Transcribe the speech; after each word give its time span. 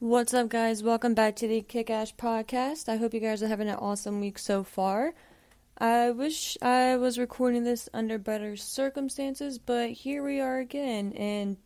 What's 0.00 0.32
up, 0.32 0.48
guys? 0.48 0.80
Welcome 0.80 1.14
back 1.14 1.34
to 1.36 1.48
the 1.48 1.60
Kick 1.60 1.90
Ash 1.90 2.14
Podcast. 2.14 2.88
I 2.88 2.98
hope 2.98 3.14
you 3.14 3.18
guys 3.18 3.42
are 3.42 3.48
having 3.48 3.68
an 3.68 3.74
awesome 3.74 4.20
week 4.20 4.38
so 4.38 4.62
far. 4.62 5.12
I 5.76 6.12
wish 6.12 6.56
I 6.62 6.96
was 6.96 7.18
recording 7.18 7.64
this 7.64 7.88
under 7.92 8.16
better 8.16 8.54
circumstances, 8.54 9.58
but 9.58 9.90
here 9.90 10.22
we 10.22 10.38
are 10.38 10.60
again, 10.60 11.14
and 11.14 11.56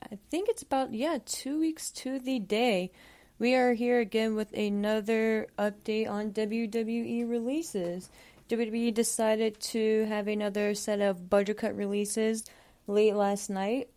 I 0.00 0.16
think 0.30 0.48
it's 0.48 0.62
about, 0.62 0.94
yeah, 0.94 1.18
two 1.26 1.58
weeks 1.58 1.90
to 1.90 2.20
the 2.20 2.38
day. 2.38 2.92
We 3.40 3.56
are 3.56 3.74
here 3.74 3.98
again 3.98 4.36
with 4.36 4.52
another 4.52 5.48
update 5.58 6.08
on 6.08 6.30
WWE 6.30 7.28
releases. 7.28 8.10
WWE 8.48 8.94
decided 8.94 9.58
to 9.58 10.04
have 10.04 10.28
another 10.28 10.72
set 10.76 11.00
of 11.00 11.28
budget 11.28 11.56
cut 11.56 11.76
releases 11.76 12.44
late 12.86 13.16
last 13.16 13.50
night. 13.50 13.88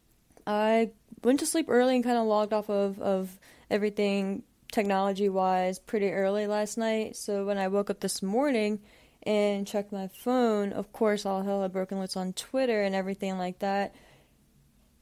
I 0.48 0.90
went 1.24 1.40
to 1.42 1.46
sleep 1.46 1.68
early 1.70 1.94
and 1.94 2.04
kind 2.04 2.18
of 2.18 2.26
logged 2.26 2.54
off 2.54 2.72
of, 2.72 3.00
of 3.00 3.39
everything 3.70 4.44
technology 4.72 5.30
wise 5.30 5.80
pretty 5.80 6.12
early 6.12 6.48
last 6.48 6.78
night. 6.78 7.16
So 7.16 7.46
when 7.46 7.58
I 7.58 7.68
woke 7.68 7.90
up 7.90 8.00
this 8.00 8.22
morning 8.22 8.80
and 9.24 9.68
checked 9.68 9.92
my 9.92 10.08
phone, 10.08 10.74
of 10.74 10.92
course, 10.94 11.26
all 11.26 11.44
hell 11.44 11.62
had 11.62 11.74
broken 11.74 12.00
loose 12.00 12.18
on 12.18 12.34
Twitter 12.34 12.82
and 12.84 12.96
everything 12.96 13.38
like 13.38 13.60
that. 13.60 13.96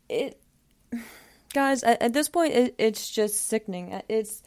It, 0.09 0.41
guys, 1.53 1.83
at, 1.83 2.01
at 2.01 2.13
this 2.13 2.29
point, 2.29 2.53
it, 2.53 2.75
it's 2.77 3.09
just 3.09 3.47
sickening. 3.47 3.94
Uh, 3.94 4.01
it's 4.09 4.41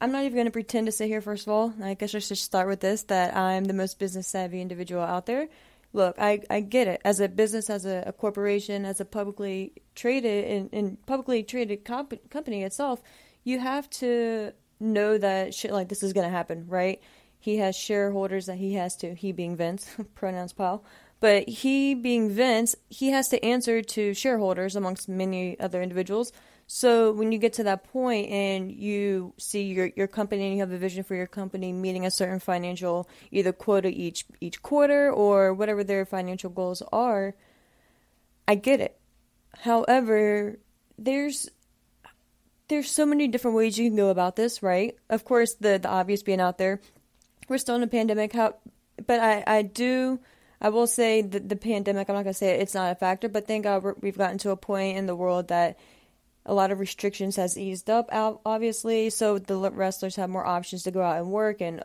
I'm 0.00 0.12
not 0.12 0.24
even 0.24 0.34
going 0.34 0.46
to 0.46 0.50
pretend 0.50 0.86
to 0.86 0.92
sit 0.92 1.08
here, 1.08 1.20
first 1.22 1.46
of 1.46 1.52
all. 1.52 1.72
I 1.82 1.94
guess 1.94 2.14
I 2.14 2.18
should 2.18 2.36
start 2.36 2.68
with 2.68 2.80
this 2.80 3.04
that 3.04 3.34
I'm 3.34 3.64
the 3.64 3.72
most 3.72 3.98
business 3.98 4.28
savvy 4.28 4.60
individual 4.60 5.02
out 5.02 5.24
there. 5.26 5.48
Look, 5.94 6.16
I, 6.18 6.40
I 6.50 6.60
get 6.60 6.88
it. 6.88 7.00
As 7.04 7.20
a 7.20 7.28
business, 7.28 7.70
as 7.70 7.86
a, 7.86 8.02
a 8.04 8.12
corporation, 8.12 8.84
as 8.84 9.00
a 9.00 9.04
publicly 9.04 9.72
traded 9.94 10.68
and, 10.72 11.06
publicly 11.06 11.44
traded 11.44 11.84
comp- 11.84 12.28
company 12.30 12.64
itself, 12.64 13.00
you 13.44 13.60
have 13.60 13.88
to 13.90 14.52
know 14.80 15.16
that 15.16 15.54
shit 15.54 15.72
like 15.72 15.88
this 15.88 16.02
is 16.02 16.12
going 16.12 16.26
to 16.26 16.36
happen, 16.36 16.66
right? 16.66 17.00
He 17.38 17.58
has 17.58 17.76
shareholders 17.76 18.46
that 18.46 18.56
he 18.56 18.74
has 18.74 18.96
to, 18.96 19.14
he 19.14 19.30
being 19.30 19.56
Vince, 19.56 19.88
pronouns 20.16 20.52
pal, 20.52 20.84
but 21.20 21.48
he 21.48 21.94
being 21.94 22.28
Vince, 22.28 22.74
he 22.90 23.10
has 23.10 23.28
to 23.28 23.42
answer 23.44 23.80
to 23.80 24.14
shareholders 24.14 24.74
amongst 24.74 25.08
many 25.08 25.58
other 25.60 25.80
individuals. 25.80 26.32
So 26.66 27.12
when 27.12 27.30
you 27.30 27.38
get 27.38 27.52
to 27.54 27.64
that 27.64 27.84
point 27.84 28.30
and 28.30 28.72
you 28.72 29.34
see 29.38 29.64
your 29.64 29.90
your 29.96 30.06
company 30.06 30.44
and 30.44 30.54
you 30.54 30.60
have 30.60 30.72
a 30.72 30.78
vision 30.78 31.04
for 31.04 31.14
your 31.14 31.26
company 31.26 31.72
meeting 31.72 32.06
a 32.06 32.10
certain 32.10 32.40
financial 32.40 33.08
either 33.30 33.52
quota 33.52 33.88
each 33.88 34.24
each 34.40 34.62
quarter 34.62 35.12
or 35.12 35.52
whatever 35.52 35.84
their 35.84 36.06
financial 36.06 36.50
goals 36.50 36.82
are, 36.92 37.34
I 38.48 38.54
get 38.54 38.80
it. 38.80 38.98
However, 39.60 40.58
there's 40.98 41.48
there's 42.68 42.90
so 42.90 43.04
many 43.04 43.28
different 43.28 43.56
ways 43.56 43.78
you 43.78 43.90
can 43.90 43.96
go 43.96 44.08
about 44.08 44.36
this, 44.36 44.62
right? 44.62 44.96
Of 45.10 45.24
course, 45.24 45.54
the 45.54 45.78
the 45.78 45.88
obvious 45.88 46.22
being 46.22 46.40
out 46.40 46.58
there, 46.58 46.80
we're 47.48 47.58
still 47.58 47.76
in 47.76 47.82
a 47.82 47.86
pandemic. 47.86 48.32
How, 48.32 48.56
but 49.06 49.20
I 49.20 49.44
I 49.46 49.62
do. 49.62 50.20
I 50.60 50.70
will 50.70 50.86
say 50.86 51.20
that 51.20 51.50
the 51.50 51.56
pandemic, 51.56 52.08
I'm 52.08 52.14
not 52.14 52.22
going 52.22 52.32
to 52.32 52.38
say 52.38 52.58
it's 52.58 52.74
not 52.74 52.90
a 52.90 52.94
factor, 52.94 53.28
but 53.28 53.46
thank 53.46 53.64
God 53.64 53.84
we've 54.00 54.16
gotten 54.16 54.38
to 54.38 54.50
a 54.50 54.56
point 54.56 54.96
in 54.96 55.04
the 55.04 55.14
world 55.14 55.48
that 55.48 55.78
a 56.46 56.54
lot 56.54 56.70
of 56.70 56.78
restrictions 56.78 57.36
has 57.36 57.56
eased 57.56 57.88
up 57.88 58.08
obviously 58.44 59.10
so 59.10 59.38
the 59.38 59.56
wrestlers 59.70 60.16
have 60.16 60.28
more 60.28 60.46
options 60.46 60.82
to 60.82 60.90
go 60.90 61.02
out 61.02 61.16
and 61.16 61.30
work 61.30 61.60
and 61.60 61.82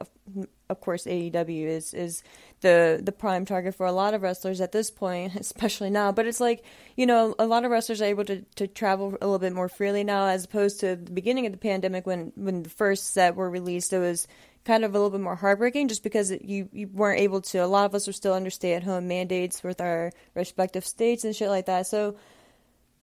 of 0.70 0.82
course 0.82 1.06
AEW 1.06 1.66
is 1.66 1.94
is 1.94 2.24
the 2.62 3.00
the 3.02 3.12
prime 3.12 3.46
target 3.46 3.76
for 3.76 3.86
a 3.86 3.92
lot 3.92 4.14
of 4.14 4.22
wrestlers 4.22 4.62
at 4.62 4.72
this 4.72 4.92
point 4.92 5.36
especially 5.40 5.90
now 5.90 6.12
but 6.12 6.26
it's 6.26 6.40
like 6.40 6.64
you 6.96 7.06
know 7.06 7.36
a 7.40 7.46
lot 7.46 7.66
of 7.66 7.72
wrestlers 7.72 8.02
are 8.02 8.06
able 8.06 8.26
to, 8.26 8.42
to 8.56 8.68
travel 8.68 9.18
a 9.22 9.26
little 9.26 9.40
bit 9.40 9.54
more 9.54 9.70
freely 9.70 10.04
now 10.04 10.28
as 10.28 10.46
opposed 10.46 10.80
to 10.82 10.96
the 10.96 11.12
beginning 11.12 11.46
of 11.46 11.52
the 11.52 11.58
pandemic 11.58 12.06
when 12.06 12.32
when 12.36 12.64
the 12.64 12.70
first 12.70 13.14
set 13.14 13.36
were 13.36 13.50
released 13.50 13.94
it 13.94 14.00
was 14.00 14.28
kind 14.66 14.84
of 14.84 14.92
a 14.92 14.98
little 14.98 15.10
bit 15.10 15.22
more 15.22 15.36
heartbreaking 15.36 15.88
just 15.88 16.04
because 16.04 16.32
you 16.32 16.68
you 16.74 16.88
weren't 16.88 17.22
able 17.22 17.42
to 17.42 17.60
a 17.60 17.66
lot 17.66 17.86
of 17.86 17.96
us 17.96 18.06
were 18.06 18.14
still 18.14 18.34
under 18.34 18.50
stay 18.50 18.74
at 18.74 18.84
home 18.84 19.08
mandates 19.08 19.64
with 19.64 19.80
our 19.80 20.12
respective 20.36 20.86
states 20.86 21.24
and 21.24 21.36
shit 21.36 21.50
like 21.50 21.66
that 21.66 21.88
so 21.88 22.16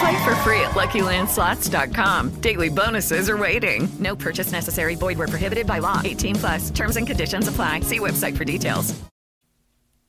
Play 0.00 0.24
for 0.24 0.34
free 0.36 0.60
at 0.60 0.72
LuckyLandSlots.com. 0.72 2.40
Daily 2.40 2.68
bonuses 2.68 3.30
are 3.30 3.36
waiting. 3.36 3.88
No 3.98 4.16
purchase 4.16 4.52
necessary. 4.52 4.94
Void 4.94 5.18
where 5.18 5.28
prohibited 5.28 5.66
by 5.66 5.78
law. 5.78 6.02
18 6.04 6.34
plus. 6.36 6.70
Terms 6.70 6.96
and 6.96 7.06
conditions 7.06 7.48
apply. 7.48 7.80
See 7.80 7.98
website 7.98 8.36
for 8.36 8.44
details. 8.44 8.98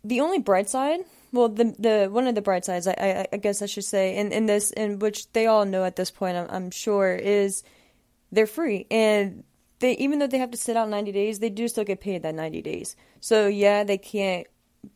The 0.04 0.22
only 0.22 0.40
bright 0.40 0.70
side, 0.70 1.02
well, 1.34 1.50
the 1.50 1.76
the 1.78 2.08
one 2.10 2.28
of 2.28 2.36
the 2.36 2.42
bright 2.42 2.64
sides, 2.64 2.88
I, 2.88 2.96
I, 2.98 3.28
I 3.34 3.38
guess 3.38 3.62
I 3.62 3.66
should 3.66 3.84
say, 3.84 4.16
in, 4.16 4.32
in 4.32 4.46
this, 4.46 4.72
in 4.72 5.00
which 5.00 5.30
they 5.34 5.48
all 5.48 5.66
know 5.66 5.84
at 5.84 5.98
this 5.98 6.12
point, 6.12 6.38
I'm, 6.38 6.48
I'm 6.50 6.72
sure, 6.72 7.14
is 7.14 7.64
they're 8.32 8.48
free 8.48 8.86
and 8.90 9.44
they 9.80 9.94
even 9.94 10.20
though 10.20 10.28
they 10.28 10.38
have 10.38 10.52
to 10.52 10.58
sit 10.58 10.78
out 10.78 10.90
90 10.90 11.12
days, 11.12 11.40
they 11.40 11.50
do 11.50 11.68
still 11.68 11.84
get 11.84 12.00
paid 12.00 12.24
that 12.24 12.36
90 12.36 12.62
days. 12.62 12.96
So 13.20 13.48
yeah, 13.48 13.84
they 13.84 13.98
can't 13.98 14.48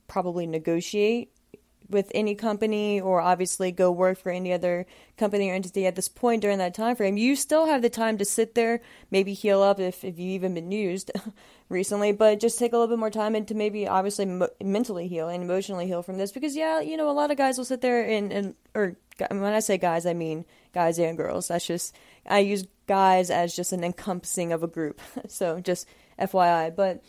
probably 0.07 0.47
negotiate 0.47 1.31
with 1.91 2.11
any 2.15 2.35
company 2.35 2.99
or 2.99 3.21
obviously 3.21 3.71
go 3.71 3.91
work 3.91 4.17
for 4.17 4.31
any 4.31 4.51
other 4.53 4.85
company 5.17 5.49
or 5.49 5.53
entity 5.53 5.85
at 5.85 5.95
this 5.95 6.07
point 6.07 6.41
during 6.41 6.57
that 6.57 6.73
time 6.73 6.95
frame, 6.95 7.17
you 7.17 7.35
still 7.35 7.67
have 7.67 7.81
the 7.81 7.89
time 7.89 8.17
to 8.17 8.25
sit 8.25 8.55
there, 8.55 8.81
maybe 9.09 9.33
heal 9.33 9.61
up 9.61 9.79
if, 9.79 10.03
if 10.03 10.17
you've 10.17 10.35
even 10.35 10.53
been 10.53 10.71
used 10.71 11.11
recently, 11.69 12.11
but 12.11 12.39
just 12.39 12.57
take 12.57 12.73
a 12.73 12.77
little 12.77 12.93
bit 12.93 12.99
more 12.99 13.09
time 13.09 13.35
and 13.35 13.47
to 13.47 13.55
maybe 13.55 13.87
obviously 13.87 14.25
mo- 14.25 14.49
mentally 14.63 15.07
heal 15.07 15.29
and 15.29 15.43
emotionally 15.43 15.87
heal 15.87 16.01
from 16.01 16.17
this 16.17 16.31
because 16.31 16.55
yeah, 16.55 16.79
you 16.79 16.97
know, 16.97 17.09
a 17.09 17.11
lot 17.11 17.31
of 17.31 17.37
guys 17.37 17.57
will 17.57 17.65
sit 17.65 17.81
there 17.81 18.03
and, 18.03 18.31
and 18.31 18.55
or 18.73 18.95
when 19.29 19.53
I 19.53 19.59
say 19.59 19.77
guys, 19.77 20.05
I 20.05 20.13
mean 20.13 20.45
guys 20.73 20.97
and 20.97 21.17
girls. 21.17 21.49
That's 21.49 21.65
just 21.65 21.95
I 22.25 22.39
use 22.39 22.65
guys 22.87 23.29
as 23.29 23.55
just 23.55 23.71
an 23.71 23.83
encompassing 23.83 24.51
of 24.51 24.63
a 24.63 24.67
group. 24.67 25.01
so 25.27 25.59
just 25.59 25.87
FYI, 26.19 26.75
but 26.75 27.03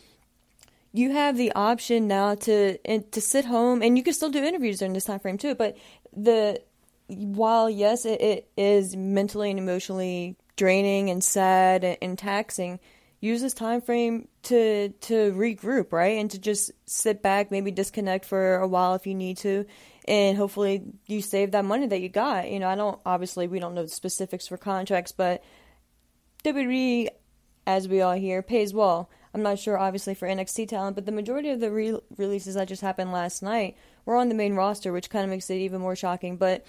you 0.93 1.11
have 1.11 1.35
the 1.35 1.51
option 1.53 2.07
now 2.07 2.35
to 2.35 2.77
to 2.77 3.21
sit 3.21 3.45
home 3.45 3.81
and 3.81 3.97
you 3.97 4.03
can 4.03 4.13
still 4.13 4.29
do 4.29 4.43
interviews 4.43 4.79
during 4.79 4.93
this 4.93 5.05
time 5.05 5.19
frame 5.19 5.37
too 5.37 5.55
but 5.55 5.75
the 6.15 6.61
while 7.07 7.69
yes 7.69 8.05
it, 8.05 8.21
it 8.21 8.49
is 8.55 8.95
mentally 8.95 9.49
and 9.49 9.59
emotionally 9.59 10.37
draining 10.55 11.09
and 11.09 11.23
sad 11.23 11.83
and, 11.83 12.17
taxing 12.17 12.79
use 13.19 13.41
this 13.41 13.53
time 13.53 13.81
frame 13.81 14.27
to 14.43 14.89
to 15.01 15.31
regroup 15.33 15.91
right? 15.91 16.19
And 16.19 16.29
to 16.31 16.39
just 16.39 16.71
sit 16.85 17.21
back 17.21 17.51
maybe 17.51 17.71
disconnect 17.71 18.25
for 18.25 18.57
a 18.57 18.67
while 18.67 18.93
if 18.95 19.07
you 19.07 19.15
need 19.15 19.37
to 19.37 19.65
and 20.05 20.37
hopefully 20.37 20.83
you 21.07 21.21
save 21.21 21.51
that 21.51 21.65
money 21.65 21.87
that 21.87 22.01
you 22.01 22.09
got. 22.09 22.49
You 22.49 22.59
know 22.59 22.69
i 22.69 22.75
don't 22.75 22.99
obviously 23.05 23.47
we 23.47 23.59
don't 23.59 23.73
know 23.73 23.83
the 23.83 23.89
specifics 23.89 24.47
for 24.47 24.57
contracts 24.57 25.11
but 25.11 25.43
WWE 26.43 27.07
as 27.65 27.87
we 27.87 28.01
all 28.01 28.13
hear 28.13 28.41
pays 28.41 28.73
well 28.73 29.09
I'm 29.33 29.41
not 29.41 29.59
sure, 29.59 29.77
obviously, 29.77 30.13
for 30.13 30.27
NXT 30.27 30.67
talent, 30.67 30.95
but 30.95 31.05
the 31.05 31.11
majority 31.11 31.49
of 31.49 31.59
the 31.59 31.71
re- 31.71 31.99
releases 32.17 32.55
that 32.55 32.67
just 32.67 32.81
happened 32.81 33.11
last 33.11 33.41
night 33.41 33.75
were 34.05 34.15
on 34.15 34.29
the 34.29 34.35
main 34.35 34.53
roster, 34.53 34.93
which 34.93 35.09
kind 35.09 35.23
of 35.23 35.29
makes 35.29 35.49
it 35.49 35.55
even 35.55 35.81
more 35.81 35.95
shocking. 35.95 36.37
But 36.37 36.65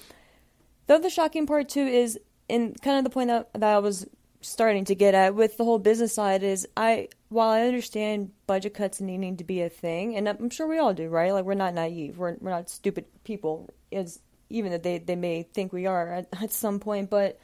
the 0.87 0.95
other 0.95 1.11
shocking 1.11 1.47
part, 1.47 1.69
too, 1.69 1.87
is 1.87 2.19
in 2.49 2.75
kind 2.83 2.99
of 2.99 3.05
the 3.05 3.11
point 3.11 3.29
that, 3.29 3.53
that 3.53 3.77
I 3.77 3.79
was 3.79 4.07
starting 4.41 4.85
to 4.85 4.95
get 4.95 5.15
at 5.15 5.35
with 5.35 5.57
the 5.57 5.65
whole 5.65 5.79
business 5.79 6.15
side 6.15 6.43
is 6.43 6.69
I 6.77 7.09
while 7.31 7.49
I 7.49 7.63
understand 7.63 8.31
budget 8.47 8.75
cuts 8.75 9.01
needing 9.01 9.39
to 9.39 9.45
be 9.45 9.63
a 9.63 9.69
thing, 9.69 10.17
and 10.17 10.29
I'm 10.29 10.51
sure 10.51 10.67
we 10.67 10.79
all 10.79 10.95
do, 10.95 11.09
right? 11.09 11.33
Like 11.33 11.45
we're 11.45 11.55
not 11.55 11.75
naive, 11.75 12.19
we're 12.19 12.37
we're 12.41 12.51
not 12.51 12.71
stupid 12.71 13.07
people, 13.25 13.71
as 13.93 14.21
even 14.51 14.71
that 14.73 14.83
they 14.83 14.99
they 14.99 15.17
may 15.17 15.43
think 15.43 15.73
we 15.73 15.87
are 15.87 16.13
at, 16.13 16.29
at 16.43 16.53
some 16.53 16.79
point, 16.79 17.11
but 17.11 17.39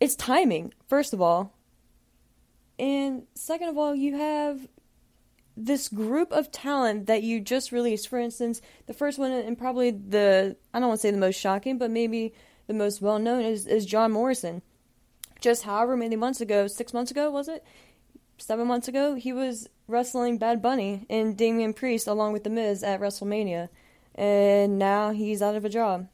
it's 0.00 0.16
timing. 0.16 0.72
First 0.86 1.12
of 1.12 1.20
all, 1.20 1.52
and 2.78 3.24
second 3.34 3.68
of 3.68 3.78
all, 3.78 3.94
you 3.94 4.16
have 4.16 4.68
this 5.56 5.88
group 5.88 6.30
of 6.32 6.52
talent 6.52 7.06
that 7.06 7.22
you 7.22 7.40
just 7.40 7.72
released. 7.72 8.08
For 8.08 8.18
instance, 8.18 8.62
the 8.86 8.94
first 8.94 9.18
one, 9.18 9.32
and 9.32 9.58
probably 9.58 9.90
the, 9.90 10.56
I 10.72 10.78
don't 10.78 10.88
want 10.88 11.00
to 11.00 11.06
say 11.06 11.10
the 11.10 11.18
most 11.18 11.38
shocking, 11.38 11.78
but 11.78 11.90
maybe 11.90 12.32
the 12.68 12.74
most 12.74 13.02
well 13.02 13.18
known 13.18 13.44
is, 13.44 13.66
is 13.66 13.84
John 13.84 14.12
Morrison. 14.12 14.62
Just 15.40 15.64
however 15.64 15.96
many 15.96 16.16
months 16.16 16.40
ago, 16.40 16.66
six 16.66 16.92
months 16.92 17.10
ago, 17.10 17.30
was 17.30 17.48
it? 17.48 17.64
Seven 18.38 18.68
months 18.68 18.86
ago, 18.86 19.16
he 19.16 19.32
was 19.32 19.68
wrestling 19.88 20.38
Bad 20.38 20.62
Bunny 20.62 21.06
and 21.10 21.36
Damian 21.36 21.72
Priest 21.72 22.06
along 22.06 22.32
with 22.32 22.44
The 22.44 22.50
Miz 22.50 22.84
at 22.84 23.00
WrestleMania. 23.00 23.68
And 24.14 24.78
now 24.78 25.10
he's 25.10 25.42
out 25.42 25.56
of 25.56 25.64
a 25.64 25.68
job. 25.68 26.08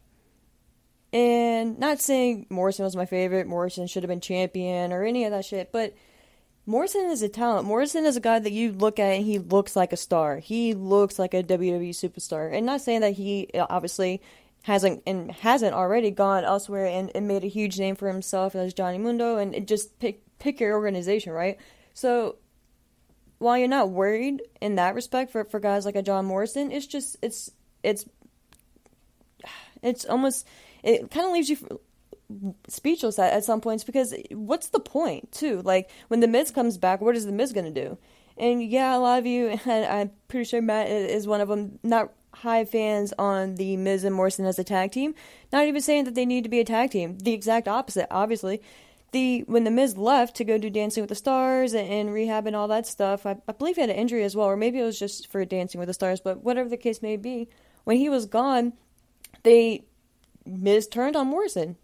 And 1.13 1.79
not 1.79 2.01
saying 2.01 2.47
Morrison 2.51 2.85
was 2.85 2.97
my 2.97 3.07
favorite, 3.07 3.47
Morrison 3.47 3.87
should 3.87 4.03
have 4.03 4.09
been 4.09 4.21
champion 4.21 4.93
or 4.93 5.05
any 5.05 5.25
of 5.25 5.31
that 5.31 5.45
shit, 5.45 5.71
but 5.71 5.95
Morrison 6.67 7.11
is 7.11 7.23
a 7.23 7.29
talent. 7.29 7.67
Morrison 7.67 8.07
is 8.07 8.17
a 8.17 8.21
guy 8.21 8.39
that 8.39 8.53
you 8.53 8.73
look 8.73 8.99
at 8.99 9.13
and 9.13 9.25
he 9.25 9.39
looks 9.39 9.77
like 9.77 9.93
a 9.93 9.99
star. 9.99 10.39
He 10.39 10.73
looks 10.73 11.19
like 11.19 11.35
a 11.35 11.43
WWE 11.43 11.91
superstar. 11.91 12.53
And 12.53 12.65
not 12.65 12.81
saying 12.81 13.03
that 13.03 13.13
he 13.13 13.51
uh, 13.55 13.67
obviously 13.69 14.23
hasn't 14.63 15.03
and 15.07 15.31
hasn't 15.31 15.75
already 15.75 16.11
gone 16.11 16.43
elsewhere 16.43 16.87
and, 16.87 17.11
and 17.15 17.29
made 17.29 17.45
a 17.45 17.49
huge 17.49 17.79
name 17.79 17.97
for 17.97 18.09
himself 18.09 18.55
as 18.55 18.73
Johnny 18.73 18.97
Mundo 18.97 19.37
and 19.37 19.55
it 19.55 19.67
just 19.67 19.99
pick 19.99 20.23
pick 20.39 20.59
your 20.59 20.73
organization, 20.73 21.33
right? 21.33 21.59
So 21.93 22.37
while 23.39 23.59
you're 23.59 23.69
not 23.69 23.91
worried 23.91 24.43
in 24.63 24.77
that 24.77 24.95
respect 24.95 25.33
for, 25.33 25.45
for 25.45 25.61
guys 25.61 25.85
like 25.85 25.97
a 25.97 26.03
John 26.03 26.25
Morrison, 26.25 26.73
it's 26.73 26.87
just 26.87 27.19
it's 27.21 27.51
it's 27.83 28.07
it's 29.83 30.07
almost 30.07 30.47
it 30.83 31.11
kind 31.11 31.27
of 31.27 31.33
leaves 31.33 31.51
you 31.51 31.81
speechless 32.69 33.19
at, 33.19 33.33
at 33.33 33.45
some 33.45 33.61
points 33.61 33.85
because 33.85 34.15
what's 34.31 34.69
the 34.69 34.81
point 34.81 35.33
too? 35.33 35.63
Like 35.63 35.91
when 36.09 36.21
the 36.21 36.29
Miz 36.29 36.51
comes 36.51 36.79
back, 36.79 37.01
what 37.01 37.17
is 37.17 37.27
the 37.27 37.33
Miz 37.33 37.53
gonna 37.53 37.71
do? 37.71 37.99
And 38.37 38.63
yeah, 38.63 38.97
a 38.97 38.99
lot 38.99 39.19
of 39.19 39.27
you, 39.27 39.49
and 39.67 39.87
I'm 39.87 40.11
pretty 40.29 40.45
sure 40.45 40.63
Matt 40.63 40.89
is 40.89 41.27
one 41.27 41.41
of 41.41 41.49
them, 41.49 41.79
not 41.83 42.13
high 42.33 42.65
fans 42.65 43.13
on 43.19 43.55
the 43.57 43.77
Miz 43.77 44.05
and 44.05 44.15
Morrison 44.15 44.45
as 44.45 44.59
a 44.59 44.65
tag 44.65 44.93
team. 44.93 45.15
Not 45.53 45.67
even 45.67 45.81
saying 45.81 46.05
that 46.05 46.15
they 46.15 46.27
need 46.27 46.45
to 46.45 46.51
be 46.51 46.61
a 46.61 46.65
tag 46.65 46.91
team. 46.91 47.19
The 47.19 47.33
exact 47.33 47.69
opposite, 47.69 48.09
obviously. 48.11 48.61
The 49.13 49.45
when 49.47 49.63
the 49.63 49.71
Miz 49.71 49.97
left 49.97 50.35
to 50.37 50.45
go 50.45 50.59
do 50.59 50.69
Dancing 50.69 51.01
with 51.01 51.09
the 51.09 51.15
Stars 51.15 51.73
and, 51.73 51.89
and 51.89 52.13
rehab 52.13 52.49
and 52.49 52.57
all 52.57 52.67
that 52.69 52.87
stuff, 52.87 53.25
I, 53.25 53.37
I 53.47 53.53
believe 53.53 53.77
he 53.77 53.81
had 53.81 53.91
an 53.91 53.97
injury 53.97 54.25
as 54.25 54.35
well, 54.35 54.49
or 54.49 54.57
maybe 54.57 54.81
it 54.81 54.85
was 54.85 54.99
just 54.99 55.31
for 55.31 55.45
Dancing 55.45 55.79
with 55.79 55.87
the 55.87 55.95
Stars. 55.95 56.21
But 56.21 56.43
whatever 56.43 56.69
the 56.69 56.77
case 56.77 57.01
may 57.01 57.17
be, 57.17 57.49
when 57.85 57.99
he 57.99 58.09
was 58.09 58.27
gone, 58.27 58.73
they 59.45 59.85
Miz 60.45 60.89
turned 60.89 61.15
on 61.15 61.29
Morrison 61.29 61.77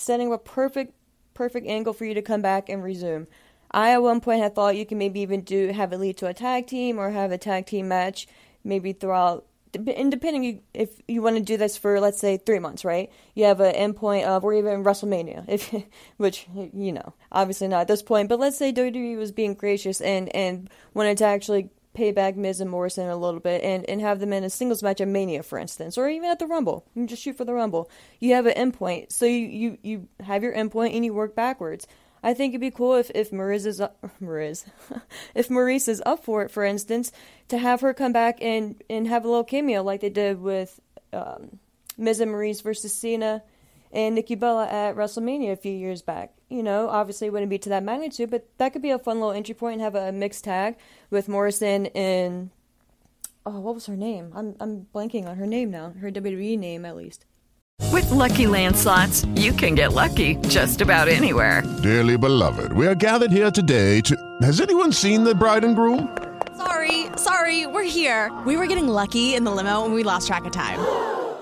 setting 0.00 0.32
a 0.32 0.38
perfect 0.38 0.94
perfect 1.34 1.66
angle 1.66 1.92
for 1.92 2.04
you 2.04 2.14
to 2.14 2.22
come 2.22 2.42
back 2.42 2.68
and 2.68 2.82
resume. 2.82 3.26
I 3.70 3.92
at 3.92 4.02
one 4.02 4.20
point 4.20 4.42
had 4.42 4.54
thought 4.54 4.76
you 4.76 4.84
can 4.84 4.98
maybe 4.98 5.20
even 5.20 5.42
do 5.42 5.68
have 5.68 5.92
it 5.92 5.98
lead 5.98 6.16
to 6.18 6.26
a 6.26 6.34
tag 6.34 6.66
team 6.66 6.98
or 6.98 7.10
have 7.10 7.30
a 7.30 7.38
tag 7.38 7.66
team 7.66 7.88
match 7.88 8.26
maybe 8.64 8.92
throughout 8.92 9.46
and 9.74 10.10
depending 10.10 10.60
if 10.74 11.00
you 11.06 11.22
want 11.22 11.36
to 11.36 11.42
do 11.42 11.56
this 11.56 11.76
for 11.76 12.00
let's 12.00 12.18
say 12.18 12.36
three 12.36 12.58
months, 12.58 12.84
right? 12.84 13.10
You 13.34 13.44
have 13.44 13.60
an 13.60 13.74
endpoint 13.74 14.24
of 14.24 14.44
or 14.44 14.52
even 14.52 14.82
WrestleMania, 14.82 15.44
if 15.48 15.72
which 16.16 16.46
you 16.54 16.92
know 16.92 17.14
obviously 17.30 17.68
not 17.68 17.82
at 17.82 17.88
this 17.88 18.02
point, 18.02 18.28
but 18.28 18.40
let's 18.40 18.56
say 18.56 18.72
WWE 18.72 19.16
was 19.16 19.32
being 19.32 19.54
gracious 19.54 20.00
and 20.00 20.34
and 20.34 20.68
wanted 20.94 21.18
to 21.18 21.24
actually 21.24 21.70
pay 22.00 22.12
back 22.12 22.34
Miz 22.34 22.62
and 22.62 22.70
Morrison 22.70 23.10
a 23.10 23.16
little 23.16 23.40
bit 23.40 23.62
and, 23.62 23.88
and 23.88 24.00
have 24.00 24.20
them 24.20 24.32
in 24.32 24.42
a 24.42 24.48
singles 24.48 24.82
match 24.82 25.02
at 25.02 25.08
Mania, 25.08 25.42
for 25.42 25.58
instance, 25.58 25.98
or 25.98 26.08
even 26.08 26.30
at 26.30 26.38
the 26.38 26.46
Rumble. 26.46 26.86
You 26.94 27.06
just 27.06 27.22
shoot 27.22 27.36
for 27.36 27.44
the 27.44 27.52
Rumble. 27.52 27.90
You 28.20 28.32
have 28.34 28.46
an 28.46 28.72
endpoint, 28.72 29.12
so 29.12 29.26
you, 29.26 29.46
you, 29.46 29.78
you 29.82 30.08
have 30.20 30.42
your 30.42 30.54
endpoint 30.54 30.96
and 30.96 31.04
you 31.04 31.12
work 31.12 31.36
backwards. 31.36 31.86
I 32.22 32.32
think 32.32 32.52
it'd 32.52 32.62
be 32.62 32.70
cool 32.70 32.96
if 32.96 33.10
if 33.14 33.32
Mariz 33.32 33.66
is 33.66 33.82
up, 33.82 33.98
Mariz, 34.20 34.64
if 35.34 35.48
Maryse 35.48 35.88
is 35.88 36.02
up 36.06 36.24
for 36.24 36.42
it, 36.42 36.50
for 36.50 36.64
instance, 36.64 37.12
to 37.48 37.58
have 37.58 37.82
her 37.82 37.92
come 37.92 38.12
back 38.12 38.38
and 38.40 38.82
and 38.88 39.06
have 39.06 39.24
a 39.24 39.28
little 39.28 39.44
cameo 39.44 39.82
like 39.82 40.00
they 40.00 40.10
did 40.10 40.40
with 40.40 40.80
um, 41.12 41.58
Miz 41.96 42.20
and 42.20 42.30
Maryse 42.30 42.62
versus 42.62 42.94
Cena 42.94 43.42
and 43.92 44.14
Nikki 44.14 44.34
Bella 44.34 44.66
at 44.66 44.96
WrestleMania 44.96 45.52
a 45.52 45.56
few 45.56 45.72
years 45.72 46.02
back. 46.02 46.34
You 46.50 46.64
know, 46.64 46.88
obviously 46.88 47.28
it 47.28 47.32
wouldn't 47.32 47.48
be 47.48 47.58
to 47.58 47.68
that 47.68 47.84
magnitude, 47.84 48.28
but 48.28 48.48
that 48.58 48.72
could 48.72 48.82
be 48.82 48.90
a 48.90 48.98
fun 48.98 49.20
little 49.20 49.32
entry 49.32 49.54
point 49.54 49.74
and 49.74 49.82
have 49.82 49.94
a 49.94 50.10
mixed 50.10 50.42
tag 50.42 50.76
with 51.08 51.28
Morrison 51.28 51.86
and 51.86 52.50
oh, 53.46 53.60
what 53.60 53.74
was 53.74 53.86
her 53.86 53.96
name? 53.96 54.32
I'm 54.34 54.56
I'm 54.58 54.86
blanking 54.92 55.28
on 55.28 55.36
her 55.36 55.46
name 55.46 55.70
now. 55.70 55.92
Her 56.00 56.10
WWE 56.10 56.58
name 56.58 56.84
at 56.84 56.96
least. 56.96 57.24
With 57.92 58.10
lucky 58.10 58.46
landslots, 58.46 59.26
you 59.38 59.52
can 59.52 59.76
get 59.76 59.92
lucky 59.92 60.36
just 60.48 60.80
about 60.80 61.08
anywhere. 61.08 61.62
Dearly 61.82 62.18
beloved, 62.18 62.72
we 62.72 62.86
are 62.86 62.96
gathered 62.96 63.30
here 63.30 63.52
today 63.52 64.00
to 64.02 64.16
Has 64.42 64.60
anyone 64.60 64.92
seen 64.92 65.22
the 65.22 65.36
bride 65.36 65.62
and 65.64 65.76
groom? 65.76 66.16
Sorry, 66.56 67.06
sorry, 67.16 67.66
we're 67.68 67.84
here. 67.84 68.30
We 68.44 68.56
were 68.56 68.66
getting 68.66 68.88
lucky 68.88 69.34
in 69.36 69.44
the 69.44 69.52
limo 69.52 69.84
and 69.84 69.94
we 69.94 70.02
lost 70.02 70.26
track 70.26 70.44
of 70.46 70.52
time. 70.52 70.80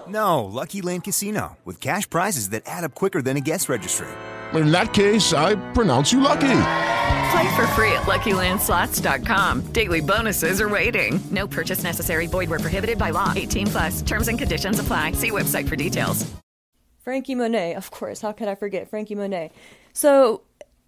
No, 0.07 0.45
Lucky 0.45 0.81
Land 0.81 1.05
Casino, 1.05 1.59
with 1.65 1.81
cash 1.81 2.09
prizes 2.09 2.51
that 2.51 2.63
add 2.67 2.85
up 2.85 2.95
quicker 2.95 3.21
than 3.21 3.37
a 3.37 3.41
guest 3.41 3.69
registry. 3.69 4.09
In 4.55 4.71
that 4.71 4.95
case, 4.95 5.33
I 5.33 5.57
pronounce 5.73 6.13
you 6.13 6.21
lucky. 6.21 6.61
Play 7.31 7.57
for 7.57 7.67
free 7.69 7.93
at 7.93 8.05
LuckyLandSlots.com. 8.07 9.73
Daily 9.73 10.01
bonuses 10.01 10.61
are 10.61 10.69
waiting. 10.69 11.21
No 11.31 11.47
purchase 11.47 11.83
necessary. 11.83 12.27
Void 12.27 12.49
where 12.49 12.59
prohibited 12.59 12.99
by 12.99 13.11
law. 13.11 13.33
18 13.37 13.67
plus. 13.67 14.03
Terms 14.03 14.29
and 14.29 14.39
conditions 14.39 14.79
apply. 14.79 15.13
See 15.13 15.31
website 15.31 15.69
for 15.69 15.77
details. 15.77 16.31
Franky 17.01 17.35
Monet, 17.35 17.75
of 17.75 17.91
course. 17.91 18.21
How 18.21 18.33
could 18.33 18.49
I 18.49 18.55
forget 18.55 18.89
Franky 18.89 19.15
Monet? 19.15 19.53
So 19.93 20.43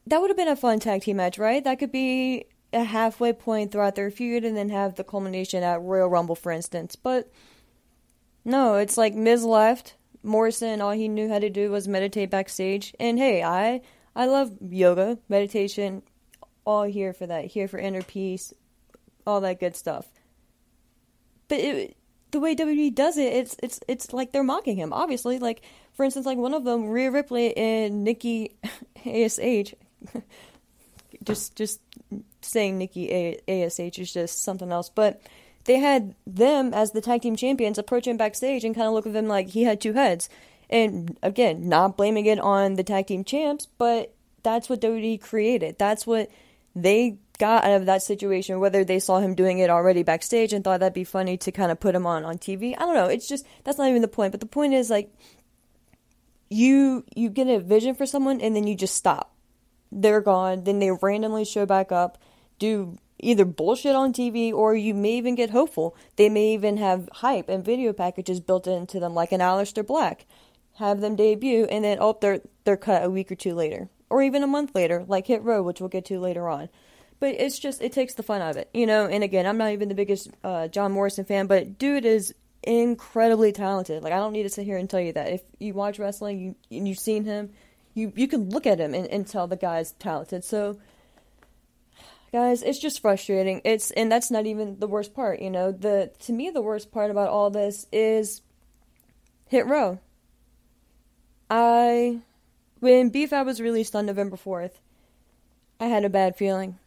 that 0.06 0.20
would 0.20 0.30
have 0.30 0.36
been 0.36 0.48
a 0.48 0.56
fun 0.56 0.80
tag 0.80 1.02
team 1.02 1.16
match, 1.16 1.38
right? 1.38 1.62
That 1.62 1.78
could 1.78 1.92
be 1.92 2.46
a 2.72 2.84
halfway 2.84 3.32
point 3.32 3.72
throughout 3.72 3.94
their 3.94 4.10
feud, 4.10 4.44
and 4.44 4.56
then 4.56 4.68
have 4.68 4.94
the 4.94 5.04
culmination 5.04 5.62
at 5.62 5.82
Royal 5.82 6.08
Rumble, 6.08 6.36
for 6.36 6.52
instance. 6.52 6.94
But 6.96 7.30
no, 8.44 8.76
it's 8.76 8.96
like 8.96 9.14
Miz 9.14 9.44
left. 9.44 9.96
Morrison, 10.22 10.80
all 10.80 10.90
he 10.90 11.08
knew 11.08 11.28
how 11.28 11.38
to 11.38 11.50
do 11.50 11.70
was 11.70 11.88
meditate 11.88 12.30
backstage. 12.30 12.94
And 13.00 13.18
hey, 13.18 13.42
I 13.42 13.80
I 14.14 14.26
love 14.26 14.52
yoga, 14.60 15.18
meditation, 15.28 16.02
all 16.64 16.84
here 16.84 17.12
for 17.12 17.26
that. 17.26 17.46
Here 17.46 17.68
for 17.68 17.78
inner 17.78 18.02
peace, 18.02 18.52
all 19.26 19.40
that 19.42 19.60
good 19.60 19.76
stuff. 19.76 20.06
But 21.48 21.58
it, 21.58 21.96
the 22.30 22.40
way 22.40 22.54
WWE 22.54 22.94
does 22.94 23.16
it, 23.16 23.32
it's 23.32 23.56
it's 23.62 23.80
it's 23.88 24.12
like 24.12 24.32
they're 24.32 24.42
mocking 24.42 24.76
him. 24.76 24.92
Obviously, 24.92 25.38
like 25.38 25.62
for 25.94 26.04
instance, 26.04 26.26
like 26.26 26.38
one 26.38 26.54
of 26.54 26.64
them, 26.64 26.88
Rhea 26.88 27.10
Ripley 27.10 27.56
and 27.56 28.04
Nikki 28.04 28.56
Ash. 29.06 29.38
just 31.24 31.56
just 31.56 31.80
saying 32.42 32.78
Nikki 32.78 33.38
Ash 33.48 33.78
is 33.78 34.12
just 34.12 34.42
something 34.42 34.70
else, 34.70 34.90
but 34.90 35.20
they 35.64 35.78
had 35.78 36.14
them 36.26 36.72
as 36.72 36.92
the 36.92 37.00
tag 37.00 37.22
team 37.22 37.36
champions 37.36 37.78
approach 37.78 38.06
him 38.06 38.16
backstage 38.16 38.64
and 38.64 38.74
kind 38.74 38.86
of 38.86 38.94
look 38.94 39.06
at 39.06 39.14
him 39.14 39.28
like 39.28 39.48
he 39.50 39.64
had 39.64 39.80
two 39.80 39.92
heads. 39.92 40.28
And 40.68 41.18
again, 41.22 41.68
not 41.68 41.96
blaming 41.96 42.26
it 42.26 42.38
on 42.38 42.74
the 42.74 42.84
tag 42.84 43.08
team 43.08 43.24
champs, 43.24 43.66
but 43.78 44.14
that's 44.42 44.68
what 44.68 44.80
WWE 44.80 45.20
created. 45.20 45.76
That's 45.78 46.06
what 46.06 46.30
they 46.74 47.18
got 47.38 47.64
out 47.64 47.80
of 47.80 47.86
that 47.86 48.02
situation, 48.02 48.60
whether 48.60 48.84
they 48.84 49.00
saw 49.00 49.18
him 49.18 49.34
doing 49.34 49.58
it 49.58 49.70
already 49.70 50.02
backstage 50.02 50.52
and 50.52 50.62
thought 50.62 50.80
that'd 50.80 50.94
be 50.94 51.04
funny 51.04 51.36
to 51.38 51.50
kind 51.50 51.72
of 51.72 51.80
put 51.80 51.94
him 51.94 52.06
on 52.06 52.24
on 52.24 52.38
TV. 52.38 52.74
I 52.76 52.80
don't 52.80 52.94
know. 52.94 53.06
It's 53.06 53.28
just 53.28 53.46
that's 53.64 53.78
not 53.78 53.88
even 53.88 54.02
the 54.02 54.08
point. 54.08 54.32
But 54.32 54.40
the 54.40 54.46
point 54.46 54.74
is 54.74 54.90
like 54.90 55.12
you 56.48 57.04
you 57.14 57.30
get 57.30 57.48
a 57.48 57.58
vision 57.58 57.94
for 57.94 58.06
someone 58.06 58.40
and 58.40 58.54
then 58.54 58.66
you 58.66 58.76
just 58.76 58.94
stop. 58.94 59.34
They're 59.90 60.20
gone. 60.20 60.64
Then 60.64 60.78
they 60.78 60.90
randomly 60.90 61.44
show 61.44 61.66
back 61.66 61.90
up, 61.90 62.18
do 62.58 62.96
either 63.22 63.44
bullshit 63.44 63.94
on 63.94 64.12
TV 64.12 64.52
or 64.52 64.74
you 64.74 64.94
may 64.94 65.12
even 65.12 65.34
get 65.34 65.50
hopeful. 65.50 65.96
They 66.16 66.28
may 66.28 66.54
even 66.54 66.76
have 66.76 67.08
hype 67.12 67.48
and 67.48 67.64
video 67.64 67.92
packages 67.92 68.40
built 68.40 68.66
into 68.66 69.00
them, 69.00 69.14
like 69.14 69.32
an 69.32 69.40
Aleister 69.40 69.86
Black. 69.86 70.26
Have 70.74 71.00
them 71.00 71.16
debut 71.16 71.66
and 71.70 71.84
then 71.84 71.98
oh 72.00 72.16
they're 72.20 72.40
they're 72.64 72.76
cut 72.76 73.04
a 73.04 73.10
week 73.10 73.30
or 73.30 73.34
two 73.34 73.54
later, 73.54 73.88
or 74.08 74.22
even 74.22 74.42
a 74.42 74.46
month 74.46 74.74
later, 74.74 75.04
like 75.06 75.26
Hit 75.26 75.42
Row, 75.42 75.62
which 75.62 75.80
we'll 75.80 75.88
get 75.88 76.06
to 76.06 76.18
later 76.18 76.48
on 76.48 76.68
but 77.20 77.34
it's 77.38 77.58
just 77.58 77.82
it 77.82 77.92
takes 77.92 78.14
the 78.14 78.22
fun 78.22 78.40
out 78.40 78.52
of 78.52 78.56
it, 78.56 78.70
you 78.72 78.86
know. 78.86 79.06
And 79.06 79.22
again, 79.22 79.46
I'm 79.46 79.58
not 79.58 79.72
even 79.72 79.88
the 79.88 79.94
biggest 79.94 80.30
uh, 80.42 80.68
John 80.68 80.90
Morrison 80.90 81.26
fan, 81.26 81.46
but 81.46 81.78
dude 81.78 82.06
is 82.06 82.34
incredibly 82.62 83.52
talented. 83.52 84.02
Like 84.02 84.12
I 84.12 84.16
don't 84.16 84.32
need 84.32 84.42
to 84.42 84.48
sit 84.48 84.64
here 84.64 84.78
and 84.78 84.88
tell 84.88 85.00
you 85.00 85.12
that. 85.12 85.30
If 85.30 85.42
you 85.58 85.74
watch 85.74 85.98
wrestling, 85.98 86.40
you 86.40 86.78
and 86.78 86.88
you've 86.88 86.98
seen 86.98 87.24
him, 87.24 87.50
you 87.94 88.12
you 88.16 88.26
can 88.26 88.48
look 88.48 88.66
at 88.66 88.80
him 88.80 88.94
and, 88.94 89.06
and 89.06 89.26
tell 89.26 89.46
the 89.46 89.56
guy's 89.56 89.92
talented. 89.92 90.44
So 90.44 90.78
guys, 92.32 92.62
it's 92.62 92.78
just 92.78 93.00
frustrating. 93.00 93.60
It's 93.64 93.90
and 93.90 94.10
that's 94.10 94.30
not 94.30 94.46
even 94.46 94.78
the 94.78 94.87
worst 94.87 95.14
part, 95.14 95.40
you 95.40 95.50
know. 95.50 95.72
The 95.72 96.12
to 96.20 96.32
me 96.32 96.50
the 96.50 96.62
worst 96.62 96.90
part 96.92 97.10
about 97.10 97.28
all 97.28 97.50
this 97.50 97.87
is 97.92 98.42
Hit 99.46 99.66
Row. 99.66 99.99
I 101.49 102.20
when 102.80 103.10
BFAB 103.10 103.44
was 103.44 103.60
released 103.60 103.94
on 103.94 104.06
November 104.06 104.37
4th, 104.37 104.80
I 105.78 105.87
had 105.87 106.04
a 106.04 106.10
bad 106.10 106.37
feeling. 106.37 106.78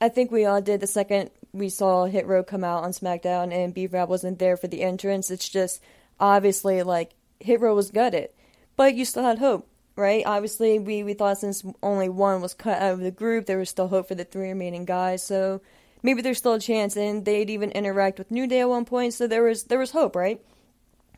I 0.00 0.08
think 0.08 0.30
we 0.30 0.44
all 0.44 0.60
did 0.60 0.80
the 0.80 0.86
second 0.86 1.30
we 1.54 1.68
saw 1.68 2.04
Hit 2.04 2.26
Row 2.26 2.42
come 2.42 2.64
out 2.64 2.82
on 2.82 2.90
SmackDown 2.90 3.52
and 3.52 3.72
B-Fab 3.72 4.08
wasn't 4.08 4.40
there 4.40 4.56
for 4.56 4.66
the 4.66 4.82
entrance. 4.82 5.30
It's 5.30 5.48
just 5.48 5.80
obviously 6.18 6.82
like 6.82 7.12
Hit 7.38 7.60
Row 7.60 7.74
was 7.74 7.92
gutted, 7.92 8.30
but 8.76 8.94
you 8.94 9.04
still 9.04 9.22
had 9.22 9.38
hope, 9.38 9.68
right? 9.96 10.24
Obviously, 10.26 10.78
we 10.78 11.02
we 11.02 11.14
thought 11.14 11.38
since 11.38 11.64
only 11.82 12.08
one 12.08 12.40
was 12.40 12.54
cut 12.54 12.80
out 12.80 12.94
of 12.94 13.00
the 13.00 13.10
group, 13.10 13.46
there 13.46 13.58
was 13.58 13.70
still 13.70 13.88
hope 13.88 14.08
for 14.08 14.14
the 14.14 14.24
three 14.24 14.48
remaining 14.48 14.84
guys. 14.84 15.22
So 15.22 15.60
maybe 16.02 16.22
there's 16.22 16.38
still 16.38 16.54
a 16.54 16.60
chance, 16.60 16.96
and 16.96 17.24
they'd 17.24 17.50
even 17.50 17.70
interact 17.72 18.18
with 18.18 18.30
New 18.30 18.46
Day 18.46 18.60
at 18.60 18.68
one 18.68 18.84
point. 18.84 19.14
So 19.14 19.26
there 19.26 19.42
was 19.42 19.64
there 19.64 19.78
was 19.78 19.92
hope, 19.92 20.16
right? 20.16 20.40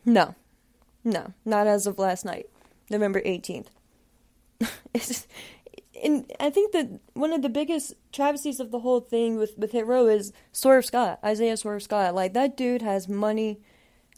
No, 0.05 0.35
no, 1.05 1.33
not 1.45 1.67
as 1.67 1.87
of 1.87 1.99
last 1.99 2.25
night, 2.25 2.49
November 2.91 3.23
eighteenth. 3.25 3.71
and 6.03 6.31
I 6.41 6.51
think 6.51 6.73
that 6.73 7.01
one 7.15 7.33
of 7.33 7.43
the 7.43 7.49
biggest 7.49 7.95
travesties 8.13 8.61
of 8.61 8.71
the 8.71 8.81
whole 8.81 9.01
thing 9.01 9.37
with 9.37 9.57
with 9.57 9.73
Hit 9.73 9.87
Row 9.87 10.07
is 10.07 10.33
Swerve 10.53 10.85
Scott, 10.85 11.19
Isaiah 11.25 11.57
Swerve 11.57 11.83
Scott. 11.83 12.15
Like 12.15 12.33
that 12.35 12.57
dude 12.57 12.83
has 12.83 13.09
money 13.09 13.61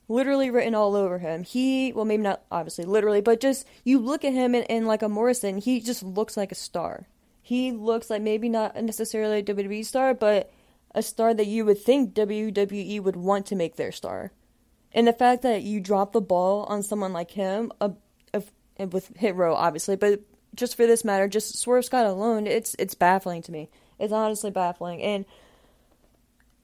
literally 0.08 0.50
written 0.50 0.74
all 0.74 0.96
over 0.96 1.18
him. 1.18 1.44
He, 1.44 1.92
well, 1.92 2.04
maybe 2.04 2.22
not 2.22 2.42
obviously 2.50 2.84
literally, 2.84 3.20
but 3.20 3.40
just 3.40 3.66
you 3.84 3.98
look 3.98 4.24
at 4.24 4.32
him 4.32 4.54
and, 4.54 4.86
like 4.86 5.02
a 5.02 5.08
Morrison, 5.08 5.58
he 5.58 5.80
just 5.80 6.02
looks 6.02 6.36
like 6.36 6.50
a 6.50 6.56
star. 6.56 7.06
He 7.42 7.72
looks 7.72 8.10
like 8.10 8.22
maybe 8.22 8.48
not 8.48 8.76
necessarily 8.82 9.38
a 9.38 9.42
WWE 9.42 9.84
star, 9.84 10.14
but 10.14 10.52
a 10.94 11.02
star 11.02 11.34
that 11.34 11.46
you 11.46 11.64
would 11.64 11.82
think 11.82 12.14
WWE 12.14 13.02
would 13.02 13.16
want 13.16 13.46
to 13.46 13.56
make 13.56 13.76
their 13.76 13.92
star. 13.92 14.32
And 14.92 15.06
the 15.06 15.12
fact 15.12 15.42
that 15.42 15.62
you 15.62 15.80
drop 15.80 16.12
the 16.12 16.20
ball 16.20 16.64
on 16.64 16.82
someone 16.82 17.12
like 17.12 17.30
him, 17.30 17.70
a, 17.80 17.92
a, 18.32 18.42
with 18.86 19.14
Hit 19.16 19.34
Row 19.34 19.54
obviously, 19.54 19.96
but 19.96 20.20
just 20.54 20.76
for 20.76 20.86
this 20.86 21.04
matter, 21.04 21.28
just 21.28 21.58
Swerve 21.58 21.84
Scott 21.84 22.06
alone, 22.06 22.46
it's 22.46 22.74
it's 22.78 22.94
baffling 22.94 23.42
to 23.42 23.52
me. 23.52 23.68
It's 23.98 24.12
honestly 24.12 24.50
baffling. 24.50 25.02
And 25.02 25.24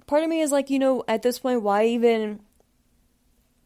part 0.07 0.23
of 0.23 0.29
me 0.29 0.41
is 0.41 0.51
like, 0.51 0.71
you 0.71 0.79
know, 0.79 1.05
at 1.07 1.23
this 1.23 1.39
point, 1.39 1.63
why 1.63 1.87
even 1.87 2.41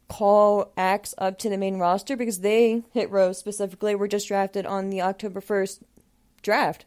call 0.08 0.72
Axe 0.76 1.14
up 1.18 1.38
to 1.38 1.48
the 1.48 1.58
main 1.58 1.78
roster? 1.78 2.16
Because 2.16 2.40
they, 2.40 2.82
Hit 2.92 3.10
Row 3.10 3.32
specifically, 3.32 3.94
we 3.94 4.00
were 4.00 4.08
just 4.08 4.28
drafted 4.28 4.66
on 4.66 4.90
the 4.90 5.02
October 5.02 5.40
1st 5.40 5.82
draft. 6.42 6.84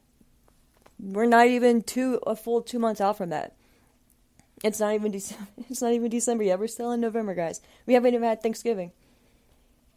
We're 1.00 1.26
not 1.26 1.48
even 1.48 1.82
two 1.82 2.20
a 2.28 2.36
full 2.36 2.62
two 2.62 2.80
months 2.80 3.02
out 3.02 3.18
from 3.18 3.30
that. 3.30 3.56
It's 4.64 4.80
not 4.80 4.94
even 4.94 5.12
December. 5.12 5.48
It's 5.70 5.82
not 5.82 5.94
even 5.94 6.10
December 6.12 6.44
yet. 6.44 6.60
We're 6.60 6.68
still 6.68 6.92
in 6.92 7.02
November, 7.02 7.34
guys. 7.34 7.62
We 7.88 7.96
haven't 7.96 8.14
even 8.14 8.28
had 8.28 8.44
Thanksgiving 8.44 8.92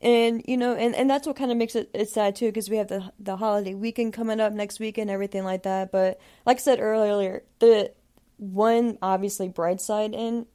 and 0.05 0.43
you 0.47 0.57
know 0.57 0.75
and, 0.75 0.95
and 0.95 1.09
that's 1.09 1.27
what 1.27 1.35
kind 1.35 1.51
of 1.51 1.57
makes 1.57 1.75
it, 1.75 1.91
it 1.95 2.09
sad 2.09 2.37
too 2.37 2.47
because 2.47 2.69
we 2.69 2.77
have 2.77 2.89
the 2.89 3.11
the 3.19 3.37
holiday 3.37 3.75
weekend 3.75 4.13
coming 4.13 4.39
up 4.39 4.53
next 4.53 4.79
week 4.79 4.99
and 4.99 5.11
everything 5.11 5.45
like 5.45 5.63
that 5.63 5.91
but 5.91 6.21
like 6.45 6.59
i 6.59 6.61
said 6.61 6.79
earlier 6.79 7.43
the 7.59 7.91
one 8.37 8.99
obviously 9.01 9.49
bright 9.49 9.81
side 9.81 10.13
in 10.13 10.47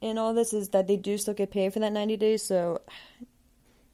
in 0.00 0.18
all 0.18 0.34
this 0.34 0.52
is 0.52 0.70
that 0.70 0.86
they 0.86 0.96
do 0.96 1.18
still 1.18 1.34
get 1.34 1.50
paid 1.50 1.72
for 1.72 1.80
that 1.80 1.92
90 1.92 2.16
days 2.16 2.42
so 2.42 2.80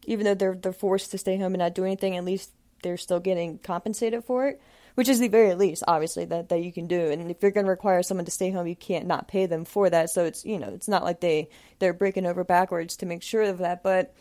even 0.06 0.24
though 0.24 0.34
they're 0.34 0.54
they're 0.54 0.72
forced 0.72 1.10
to 1.10 1.18
stay 1.18 1.36
home 1.36 1.54
and 1.54 1.60
not 1.60 1.74
do 1.74 1.84
anything 1.84 2.16
at 2.16 2.24
least 2.24 2.50
they're 2.82 2.96
still 2.96 3.20
getting 3.20 3.58
compensated 3.58 4.24
for 4.24 4.46
it 4.46 4.60
which 4.94 5.08
is 5.08 5.18
the 5.18 5.28
very 5.28 5.54
least 5.54 5.82
obviously 5.86 6.24
that, 6.24 6.48
that 6.48 6.62
you 6.62 6.72
can 6.72 6.86
do. 6.86 7.10
And 7.10 7.30
if 7.30 7.42
you're 7.42 7.50
going 7.50 7.66
to 7.66 7.70
require 7.70 8.02
someone 8.02 8.24
to 8.24 8.30
stay 8.30 8.50
home 8.50 8.66
you 8.66 8.76
can't 8.76 9.06
not 9.06 9.28
pay 9.28 9.46
them 9.46 9.64
for 9.64 9.90
that. 9.90 10.10
So 10.10 10.24
it's 10.24 10.44
you 10.44 10.58
know 10.58 10.68
it's 10.68 10.88
not 10.88 11.04
like 11.04 11.20
they 11.20 11.48
they're 11.78 11.92
breaking 11.92 12.26
over 12.26 12.44
backwards 12.44 12.96
to 12.98 13.06
make 13.06 13.22
sure 13.22 13.42
of 13.42 13.58
that. 13.58 13.82
But 13.82 14.14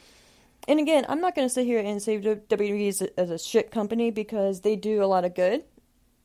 and 0.67 0.79
again, 0.79 1.05
I'm 1.09 1.19
not 1.19 1.35
going 1.35 1.47
to 1.47 1.53
sit 1.53 1.65
here 1.65 1.79
and 1.79 2.01
say 2.01 2.19
WWE 2.19 2.87
is 2.87 3.01
a, 3.01 3.19
as 3.19 3.29
a 3.29 3.37
shit 3.37 3.69
company 3.69 4.11
because 4.11 4.61
they 4.61 4.77
do 4.77 5.03
a 5.03 5.05
lot 5.05 5.25
of 5.25 5.35
good, 5.35 5.63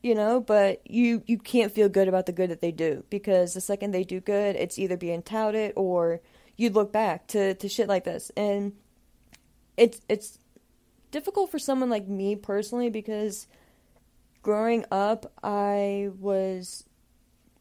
you 0.01 0.15
know. 0.15 0.39
But 0.39 0.81
you 0.89 1.23
you 1.25 1.37
can't 1.37 1.71
feel 1.71 1.89
good 1.89 2.07
about 2.07 2.25
the 2.25 2.31
good 2.31 2.49
that 2.49 2.61
they 2.61 2.71
do 2.71 3.03
because 3.09 3.53
the 3.53 3.61
second 3.61 3.91
they 3.91 4.03
do 4.03 4.19
good, 4.19 4.55
it's 4.55 4.79
either 4.79 4.97
being 4.97 5.21
touted 5.21 5.73
or 5.75 6.21
you 6.57 6.69
look 6.69 6.91
back 6.91 7.27
to 7.27 7.53
to 7.55 7.69
shit 7.69 7.87
like 7.87 8.03
this, 8.03 8.31
and 8.35 8.73
it's 9.77 10.01
it's 10.09 10.39
difficult 11.11 11.51
for 11.51 11.59
someone 11.59 11.89
like 11.89 12.07
me 12.07 12.35
personally 12.35 12.89
because 12.89 13.47
growing 14.41 14.85
up, 14.91 15.31
I 15.43 16.09
was 16.19 16.85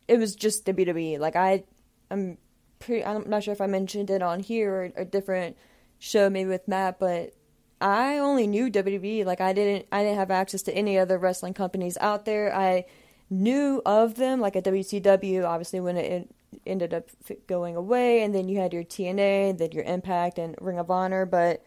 it 0.08 0.18
was 0.18 0.34
just 0.34 0.64
WWE. 0.64 1.18
Like 1.18 1.36
I, 1.36 1.64
I'm 2.10 2.38
pretty. 2.78 3.04
I'm 3.04 3.28
not 3.28 3.44
sure 3.44 3.52
if 3.52 3.60
I 3.60 3.66
mentioned 3.66 4.10
it 4.10 4.22
on 4.22 4.40
here 4.40 4.72
or, 4.72 4.92
a 4.96 5.04
different 5.04 5.56
show 5.98 6.30
maybe 6.30 6.48
with 6.48 6.66
Matt, 6.66 6.98
but 6.98 7.34
I 7.80 8.18
only 8.18 8.46
knew 8.46 8.70
WWE. 8.70 9.24
Like 9.24 9.40
I 9.40 9.52
didn't 9.52 9.86
I 9.92 10.02
didn't 10.02 10.18
have 10.18 10.30
access 10.30 10.62
to 10.62 10.74
any 10.74 10.98
other 10.98 11.18
wrestling 11.18 11.54
companies 11.54 11.96
out 12.00 12.24
there. 12.24 12.54
I 12.54 12.86
knew 13.30 13.82
of 13.86 14.14
them 14.14 14.40
like 14.40 14.56
at 14.56 14.64
WCW 14.64 15.44
obviously 15.44 15.80
when 15.80 15.96
it 15.96 16.30
ended 16.66 16.94
up 16.94 17.10
going 17.46 17.76
away 17.76 18.22
and 18.22 18.34
then 18.34 18.48
you 18.48 18.58
had 18.58 18.72
your 18.72 18.84
TNA, 18.84 19.58
then 19.58 19.72
your 19.72 19.84
Impact 19.84 20.38
and 20.38 20.56
Ring 20.60 20.78
of 20.78 20.90
Honor, 20.90 21.26
but 21.26 21.62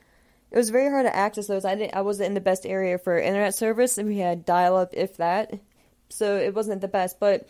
it 0.49 0.57
was 0.57 0.69
very 0.69 0.89
hard 0.89 1.05
to 1.05 1.15
access 1.15 1.47
those. 1.47 1.63
I 1.63 1.75
didn't 1.75 1.95
I 1.95 2.01
wasn't 2.01 2.27
in 2.27 2.33
the 2.33 2.41
best 2.41 2.65
area 2.65 2.97
for 2.97 3.17
internet 3.17 3.55
service 3.55 3.97
and 3.97 4.07
we 4.07 4.17
had 4.17 4.45
dial 4.45 4.75
up 4.75 4.89
if 4.93 5.17
that. 5.17 5.53
So 6.09 6.37
it 6.37 6.53
wasn't 6.53 6.81
the 6.81 6.87
best, 6.89 7.19
but 7.19 7.47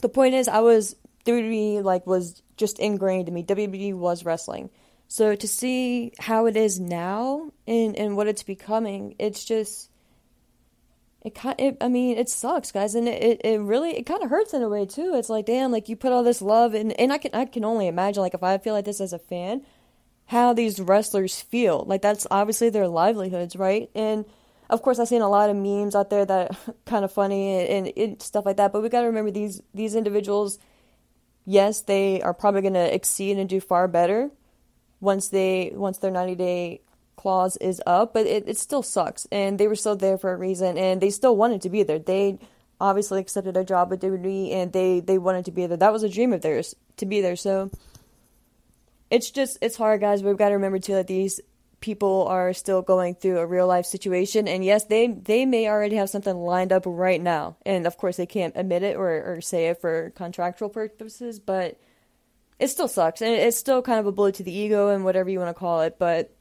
the 0.00 0.08
point 0.08 0.34
is 0.34 0.46
I 0.46 0.60
was 0.60 0.94
WWE 1.26 1.82
like 1.82 2.06
was 2.06 2.42
just 2.56 2.78
ingrained 2.78 3.28
in 3.28 3.34
me. 3.34 3.42
WWE 3.42 3.94
was 3.94 4.24
wrestling. 4.24 4.70
So 5.10 5.34
to 5.34 5.48
see 5.48 6.12
how 6.20 6.46
it 6.46 6.56
is 6.56 6.78
now 6.78 7.50
and 7.66 7.96
and 7.96 8.16
what 8.16 8.28
it's 8.28 8.44
becoming, 8.44 9.16
it's 9.18 9.44
just 9.44 9.90
it 11.22 11.34
kind 11.34 11.58
it, 11.58 11.78
I 11.80 11.88
mean 11.88 12.16
it 12.16 12.28
sucks, 12.28 12.70
guys, 12.70 12.94
and 12.94 13.08
it, 13.08 13.40
it, 13.44 13.60
really 13.60 13.90
it 13.98 14.06
kind 14.06 14.22
of 14.22 14.30
hurts 14.30 14.54
in 14.54 14.62
a 14.62 14.68
way 14.68 14.86
too. 14.86 15.14
It's 15.16 15.28
like 15.28 15.46
damn, 15.46 15.72
like 15.72 15.88
you 15.88 15.96
put 15.96 16.12
all 16.12 16.22
this 16.22 16.40
love 16.40 16.74
and 16.74 16.92
and 16.92 17.12
I 17.12 17.18
can 17.18 17.34
I 17.34 17.44
can 17.46 17.64
only 17.64 17.88
imagine 17.88 18.22
like 18.22 18.34
if 18.34 18.44
I 18.44 18.56
feel 18.58 18.72
like 18.72 18.84
this 18.84 19.00
as 19.00 19.12
a 19.12 19.18
fan, 19.18 19.62
how 20.26 20.52
these 20.52 20.78
wrestlers 20.78 21.40
feel. 21.40 21.84
Like 21.88 22.02
that's 22.02 22.28
obviously 22.30 22.70
their 22.70 22.86
livelihoods, 22.86 23.56
right? 23.56 23.90
And 23.96 24.24
of 24.68 24.80
course, 24.82 25.00
I've 25.00 25.08
seen 25.08 25.22
a 25.22 25.28
lot 25.28 25.50
of 25.50 25.56
memes 25.56 25.96
out 25.96 26.10
there 26.10 26.24
that 26.24 26.56
kind 26.86 27.04
of 27.04 27.10
funny 27.10 27.58
and, 27.58 27.88
and, 27.88 27.98
and 27.98 28.22
stuff 28.22 28.46
like 28.46 28.58
that. 28.58 28.72
But 28.72 28.84
we 28.84 28.88
got 28.88 29.00
to 29.00 29.08
remember 29.08 29.32
these 29.32 29.60
these 29.74 29.96
individuals. 29.96 30.60
Yes, 31.46 31.80
they 31.80 32.22
are 32.22 32.32
probably 32.32 32.60
going 32.60 32.74
to 32.74 32.94
exceed 32.94 33.38
and 33.38 33.48
do 33.48 33.60
far 33.60 33.88
better 33.88 34.30
once 35.00 35.28
they 35.28 35.72
once 35.74 35.98
their 35.98 36.10
90 36.10 36.34
day 36.34 36.80
clause 37.16 37.56
is 37.58 37.82
up, 37.86 38.14
but 38.14 38.26
it, 38.26 38.48
it 38.48 38.56
still 38.56 38.82
sucks. 38.82 39.26
And 39.30 39.58
they 39.58 39.68
were 39.68 39.76
still 39.76 39.96
there 39.96 40.16
for 40.16 40.32
a 40.32 40.36
reason, 40.36 40.78
and 40.78 41.00
they 41.00 41.10
still 41.10 41.36
wanted 41.36 41.62
to 41.62 41.70
be 41.70 41.82
there. 41.82 41.98
They 41.98 42.38
obviously 42.80 43.20
accepted 43.20 43.56
a 43.56 43.64
job 43.64 43.90
with 43.90 44.00
WWE, 44.00 44.52
and 44.52 44.72
they 44.72 45.00
they 45.00 45.18
wanted 45.18 45.44
to 45.46 45.52
be 45.52 45.66
there. 45.66 45.76
That 45.76 45.92
was 45.92 46.02
a 46.02 46.08
dream 46.08 46.32
of 46.32 46.42
theirs 46.42 46.74
to 46.96 47.06
be 47.06 47.20
there. 47.20 47.36
So 47.36 47.70
it's 49.10 49.30
just 49.30 49.58
it's 49.60 49.76
hard, 49.76 50.00
guys. 50.00 50.22
We've 50.22 50.36
got 50.36 50.48
to 50.48 50.54
remember 50.54 50.78
too 50.78 50.94
that 50.94 51.06
these 51.06 51.40
people 51.80 52.26
are 52.28 52.52
still 52.52 52.82
going 52.82 53.14
through 53.14 53.38
a 53.38 53.46
real 53.46 53.66
life 53.66 53.86
situation 53.86 54.46
and 54.46 54.62
yes 54.62 54.84
they 54.84 55.06
they 55.06 55.46
may 55.46 55.66
already 55.66 55.96
have 55.96 56.10
something 56.10 56.36
lined 56.36 56.72
up 56.72 56.82
right 56.84 57.22
now 57.22 57.56
and 57.64 57.86
of 57.86 57.96
course 57.96 58.18
they 58.18 58.26
can't 58.26 58.52
admit 58.54 58.82
it 58.82 58.96
or, 58.96 59.36
or 59.36 59.40
say 59.40 59.68
it 59.68 59.80
for 59.80 60.12
contractual 60.14 60.68
purposes 60.68 61.38
but 61.38 61.80
it 62.60 62.68
still 62.68 62.88
sucks, 62.88 63.22
and 63.22 63.32
it's 63.32 63.56
still 63.56 63.80
kind 63.80 63.98
of 63.98 64.06
a 64.06 64.12
blow 64.12 64.30
to 64.30 64.42
the 64.42 64.52
ego 64.52 64.88
and 64.88 65.04
whatever 65.04 65.30
you 65.30 65.38
want 65.38 65.48
to 65.48 65.58
call 65.58 65.80
it. 65.80 65.96
But 65.98 66.36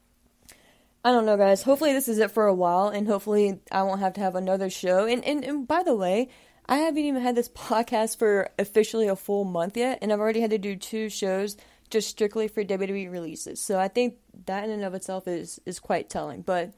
I 1.04 1.12
don't 1.12 1.26
know, 1.26 1.38
guys. 1.38 1.64
Hopefully, 1.64 1.94
this 1.94 2.10
is 2.10 2.20
it 2.20 2.32
for 2.32 2.46
a 2.46 2.54
while, 2.54 2.90
and 2.90 3.08
hopefully, 3.08 3.60
I 3.72 3.84
won't 3.84 4.02
have 4.02 4.14
to 4.14 4.22
have 4.22 4.36
another 4.36 4.70
show. 4.70 5.06
And 5.06 5.24
and, 5.24 5.46
and 5.46 5.68
by 5.68 5.82
the 5.82 5.96
way, 5.96 6.30
I 6.68 6.80
haven't 6.80 7.04
even 7.04 7.22
had 7.22 7.36
this 7.36 7.50
podcast 7.56 8.18
for 8.18 8.50
officially 8.60 9.08
a 9.08 9.16
full 9.16 9.46
month 9.46 9.78
yet, 9.78 10.00
and 10.02 10.12
I've 10.12 10.20
already 10.20 10.42
had 10.42 10.52
to 10.52 10.58
do 10.58 10.76
two 10.76 11.10
shows 11.10 11.56
just 11.90 12.10
strictly 12.10 12.48
for 12.48 12.64
WWE 12.64 13.10
releases. 13.10 13.60
So 13.62 13.80
I 13.80 13.88
think 13.88 14.16
that 14.46 14.66
in 14.66 14.70
and 14.72 14.84
of 14.84 14.94
itself 14.94 15.28
is 15.28 15.62
is 15.66 15.80
quite 15.80 16.10
telling. 16.10 16.42
But 16.42 16.74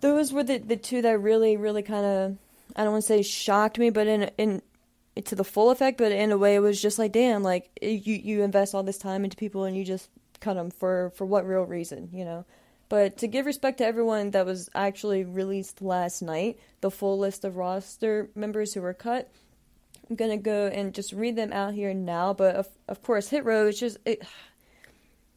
those 0.00 0.32
were 0.32 0.42
the 0.42 0.58
the 0.58 0.76
two 0.76 1.02
that 1.02 1.20
really 1.20 1.56
really 1.56 1.82
kind 1.82 2.04
of 2.04 2.38
I 2.74 2.82
don't 2.82 2.92
want 2.92 3.04
to 3.04 3.08
say 3.08 3.22
shocked 3.22 3.78
me, 3.78 3.90
but 3.90 4.08
in 4.08 4.30
in 4.38 4.62
to 5.26 5.34
the 5.34 5.44
full 5.44 5.70
effect, 5.70 5.98
but 5.98 6.12
in 6.12 6.32
a 6.32 6.38
way 6.38 6.54
it 6.54 6.60
was 6.60 6.80
just 6.80 6.98
like 6.98 7.12
damn, 7.12 7.42
like 7.42 7.70
you 7.80 8.14
you 8.14 8.42
invest 8.42 8.74
all 8.74 8.82
this 8.82 8.98
time 8.98 9.24
into 9.24 9.36
people 9.36 9.64
and 9.64 9.76
you 9.76 9.84
just 9.84 10.10
cut 10.40 10.54
them 10.54 10.70
for 10.70 11.12
for 11.14 11.24
what 11.24 11.46
real 11.46 11.62
reason, 11.62 12.08
you 12.12 12.24
know. 12.24 12.44
But 12.88 13.18
to 13.18 13.28
give 13.28 13.46
respect 13.46 13.78
to 13.78 13.86
everyone 13.86 14.32
that 14.32 14.44
was 14.44 14.68
actually 14.74 15.24
released 15.24 15.80
last 15.80 16.22
night, 16.22 16.58
the 16.80 16.90
full 16.90 17.18
list 17.18 17.44
of 17.44 17.56
roster 17.56 18.30
members 18.34 18.74
who 18.74 18.82
were 18.82 18.94
cut, 18.94 19.30
I'm 20.08 20.16
gonna 20.16 20.36
go 20.36 20.66
and 20.66 20.92
just 20.92 21.12
read 21.12 21.36
them 21.36 21.52
out 21.52 21.74
here 21.74 21.94
now. 21.94 22.34
But 22.34 22.56
of 22.56 22.68
of 22.88 23.02
course, 23.02 23.28
Hit 23.28 23.44
Row 23.44 23.68
is 23.68 23.78
just 23.78 23.98
it, 24.04 24.22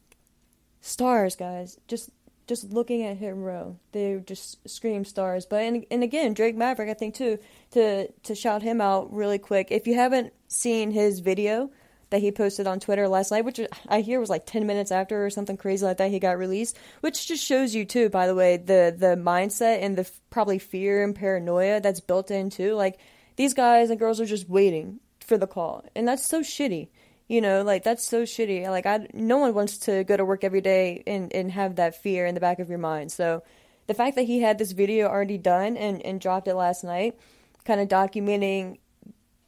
stars, 0.80 1.36
guys. 1.36 1.78
Just 1.86 2.10
just 2.46 2.72
looking 2.72 3.02
at 3.02 3.16
Hit 3.16 3.34
Row, 3.34 3.78
they 3.92 4.22
just 4.26 4.68
scream 4.68 5.04
stars. 5.04 5.46
But 5.46 5.62
and 5.62 5.86
and 5.90 6.02
again, 6.02 6.34
Drake 6.34 6.56
Maverick, 6.56 6.90
I 6.90 6.94
think 6.94 7.14
too, 7.14 7.38
to 7.72 8.08
to 8.10 8.34
shout 8.34 8.62
him 8.62 8.80
out 8.80 9.12
really 9.12 9.38
quick. 9.38 9.68
If 9.70 9.86
you 9.86 9.94
haven't 9.94 10.32
seen 10.48 10.90
his 10.90 11.20
video 11.20 11.70
that 12.10 12.20
he 12.20 12.30
posted 12.30 12.66
on 12.66 12.80
Twitter 12.80 13.08
last 13.08 13.30
night, 13.30 13.44
which 13.44 13.60
I 13.88 14.00
hear 14.00 14.20
was 14.20 14.30
like 14.30 14.46
ten 14.46 14.66
minutes 14.66 14.92
after 14.92 15.24
or 15.24 15.30
something 15.30 15.56
crazy 15.56 15.84
like 15.86 15.96
that 15.98 16.10
he 16.10 16.18
got 16.18 16.38
released, 16.38 16.76
which 17.00 17.26
just 17.26 17.44
shows 17.44 17.74
you 17.74 17.84
too, 17.84 18.08
by 18.08 18.26
the 18.26 18.34
way, 18.34 18.56
the 18.56 18.94
the 18.96 19.16
mindset 19.16 19.82
and 19.82 19.96
the 19.96 20.08
probably 20.30 20.58
fear 20.58 21.02
and 21.02 21.14
paranoia 21.14 21.80
that's 21.80 22.00
built 22.00 22.30
in 22.30 22.50
too. 22.50 22.74
Like 22.74 22.98
these 23.36 23.54
guys 23.54 23.90
and 23.90 23.98
girls 23.98 24.20
are 24.20 24.26
just 24.26 24.48
waiting 24.48 25.00
for 25.20 25.38
the 25.38 25.46
call, 25.46 25.84
and 25.96 26.06
that's 26.06 26.26
so 26.26 26.40
shitty. 26.40 26.88
You 27.26 27.40
know, 27.40 27.62
like 27.62 27.84
that's 27.84 28.06
so 28.06 28.24
shitty. 28.24 28.68
Like 28.68 28.86
I, 28.86 29.06
no 29.14 29.38
one 29.38 29.54
wants 29.54 29.78
to 29.78 30.04
go 30.04 30.16
to 30.16 30.24
work 30.24 30.44
every 30.44 30.60
day 30.60 31.02
and 31.06 31.32
and 31.32 31.50
have 31.52 31.76
that 31.76 32.02
fear 32.02 32.26
in 32.26 32.34
the 32.34 32.40
back 32.40 32.58
of 32.58 32.68
your 32.68 32.78
mind. 32.78 33.12
So, 33.12 33.42
the 33.86 33.94
fact 33.94 34.16
that 34.16 34.24
he 34.24 34.40
had 34.40 34.58
this 34.58 34.72
video 34.72 35.08
already 35.08 35.38
done 35.38 35.76
and 35.76 36.04
and 36.04 36.20
dropped 36.20 36.48
it 36.48 36.54
last 36.54 36.84
night, 36.84 37.18
kind 37.64 37.80
of 37.80 37.88
documenting 37.88 38.78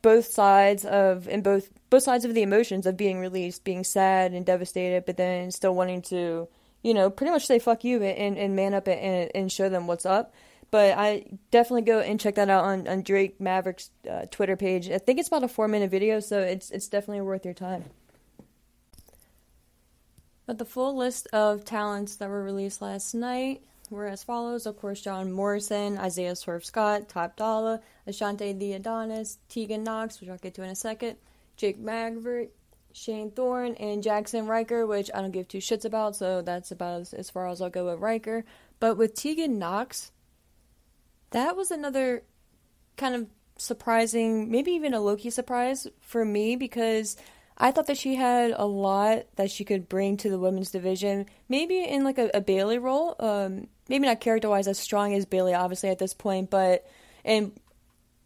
both 0.01 0.27
sides 0.27 0.85
of 0.85 1.29
and 1.29 1.43
both 1.43 1.69
both 1.91 2.03
sides 2.03 2.25
of 2.25 2.33
the 2.33 2.43
emotions 2.43 2.87
of 2.87 2.97
being 2.97 3.19
released, 3.19 3.65
being 3.65 3.85
sad 3.85 4.33
and 4.33 4.47
devastated, 4.47 5.05
but 5.05 5.17
then 5.17 5.51
still 5.51 5.75
wanting 5.75 6.01
to, 6.01 6.49
you 6.83 6.95
know, 6.95 7.11
pretty 7.11 7.33
much 7.33 7.45
say 7.45 7.59
fuck 7.59 7.85
you 7.85 8.03
and 8.03 8.39
and 8.39 8.57
man 8.57 8.73
up 8.73 8.89
and 8.89 9.31
and 9.35 9.53
show 9.53 9.69
them 9.69 9.87
what's 9.87 10.07
up. 10.07 10.33
But 10.71 10.99
I 10.99 11.27
definitely 11.51 11.83
go 11.83 12.01
and 12.01 12.19
check 12.19 12.35
that 12.35 12.51
out 12.51 12.65
on, 12.65 12.89
on 12.89 13.03
Drake 13.03 13.41
Maverick's 13.41 13.91
uh, 14.11 14.27
Twitter 14.31 14.57
page. 14.57 14.91
I 14.91 14.99
think 14.99 15.19
it's 15.19 15.29
about 15.29 15.45
a 15.45 15.49
four 15.49 15.69
minute 15.69 15.91
video, 15.91 16.21
so 16.21 16.41
it's 16.41 16.71
it's 16.71 16.89
definitely 16.89 17.23
worth 17.23 17.45
your 17.45 17.55
time. 17.55 17.85
But 20.47 20.59
the 20.59 20.65
full 20.65 20.97
list 20.97 21.27
of 21.33 21.65
talents 21.65 22.17
that 22.17 22.29
were 22.29 22.43
released 22.43 22.81
last 22.81 23.15
night 23.15 23.63
were 23.91 24.07
as 24.07 24.23
follows. 24.23 24.67
Of 24.67 24.79
course, 24.79 25.01
John 25.01 25.33
Morrison, 25.33 25.99
Isaiah 25.99 26.37
Swerve 26.37 26.65
Scott, 26.65 27.09
Top 27.09 27.37
Dollar, 27.37 27.81
Ashante 28.07 28.57
the 28.59 28.73
Adonis, 28.75 29.39
Tegan 29.49 29.83
Knox, 29.83 30.21
which 30.21 30.31
I'll 30.31 30.39
get 30.39 30.55
to 30.55 30.63
in 30.63 30.71
a 30.71 30.77
second, 30.77 31.17
Drake 31.57 31.79
Maverick, 31.79 32.53
Shane 32.93 33.31
Thorne, 33.31 33.75
and 33.75 34.03
Jackson 34.03 34.47
Ryker, 34.47 34.87
which 34.87 35.11
I 35.13 35.21
don't 35.21 35.33
give 35.33 35.49
two 35.49 35.59
shits 35.59 35.85
about, 35.85 36.17
so 36.17 36.43
that's 36.43 36.71
about 36.71 37.03
as, 37.03 37.13
as 37.13 37.31
far 37.31 37.49
as 37.49 37.61
I'll 37.61 37.69
go 37.69 37.87
with 37.87 38.01
Ryker. 38.01 38.45
But 38.79 38.97
with 38.97 39.15
Tegan 39.15 39.59
Knox, 39.59 40.13
that 41.37 41.55
was 41.55 41.71
another 41.71 42.23
kind 42.97 43.15
of 43.15 43.27
surprising, 43.59 44.51
maybe 44.51 44.73
even 44.73 44.95
a 44.95 45.01
low 45.01 45.17
key 45.17 45.29
surprise 45.29 45.87
for 46.01 46.25
me 46.25 46.57
because 46.57 47.15
I 47.59 47.73
thought 47.73 47.89
that 47.89 47.99
she 47.99 48.15
had 48.15 48.53
a 48.57 48.65
lot 48.65 49.25
that 49.37 49.51
she 49.51 49.63
could 49.63 49.87
bring 49.87 50.17
to 50.19 50.31
the 50.31 50.39
women's 50.39 50.71
division. 50.71 51.27
Maybe 51.47 51.85
in 51.85 52.05
like 52.05 52.17
a, 52.17 52.31
a 52.33 52.41
Bayley 52.41 52.79
role, 52.79 53.17
um, 53.21 53.69
maybe 53.87 54.07
not 54.07 54.21
character 54.21 54.49
wise 54.49 54.67
as 54.67 54.79
strong 54.79 55.13
as 55.13 55.27
Bayley, 55.27 55.53
obviously 55.53 55.91
at 55.91 55.99
this 55.99 56.15
point, 56.15 56.49
but 56.49 56.87
and 57.23 57.53